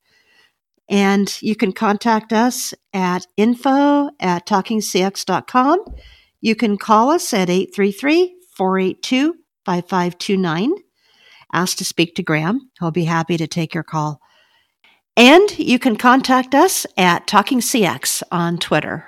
And 0.89 1.37
you 1.43 1.57
can 1.57 1.73
contact 1.73 2.33
us 2.33 2.73
at 2.95 3.27
info 3.37 4.11
at 4.21 4.47
talkingcx.com. 4.47 5.85
You 6.41 6.55
can 6.55 6.79
call 6.79 7.11
us 7.11 7.35
at 7.35 7.51
833 7.51 8.37
482 8.57 9.35
5529. 9.65 10.75
Ask 11.53 11.77
to 11.79 11.85
speak 11.85 12.15
to 12.15 12.23
Graham. 12.23 12.71
He'll 12.79 12.93
be 12.93 13.05
happy 13.05 13.37
to 13.37 13.49
take 13.49 13.75
your 13.75 13.83
call. 13.83 14.21
And 15.17 15.59
you 15.59 15.79
can 15.79 15.97
contact 15.97 16.55
us 16.55 16.87
at 16.97 17.27
Talking 17.27 17.61
CX 17.61 18.23
on 18.31 18.59
Twitter. 18.59 19.05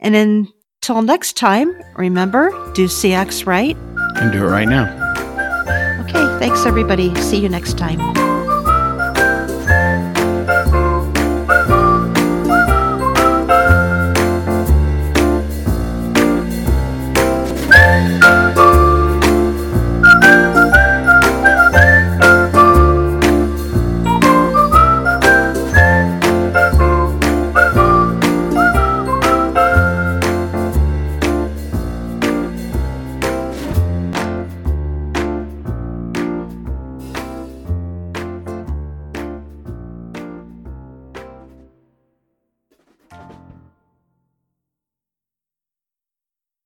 And 0.00 0.16
until 0.16 1.02
next 1.02 1.36
time, 1.36 1.80
remember 1.96 2.50
do 2.72 2.86
CX 2.86 3.46
right 3.46 3.76
and 4.16 4.32
do 4.32 4.44
it 4.44 4.48
right 4.48 4.68
now. 4.68 4.88
Okay, 6.02 6.38
thanks 6.38 6.66
everybody. 6.66 7.14
See 7.16 7.38
you 7.38 7.48
next 7.48 7.78
time. 7.78 8.31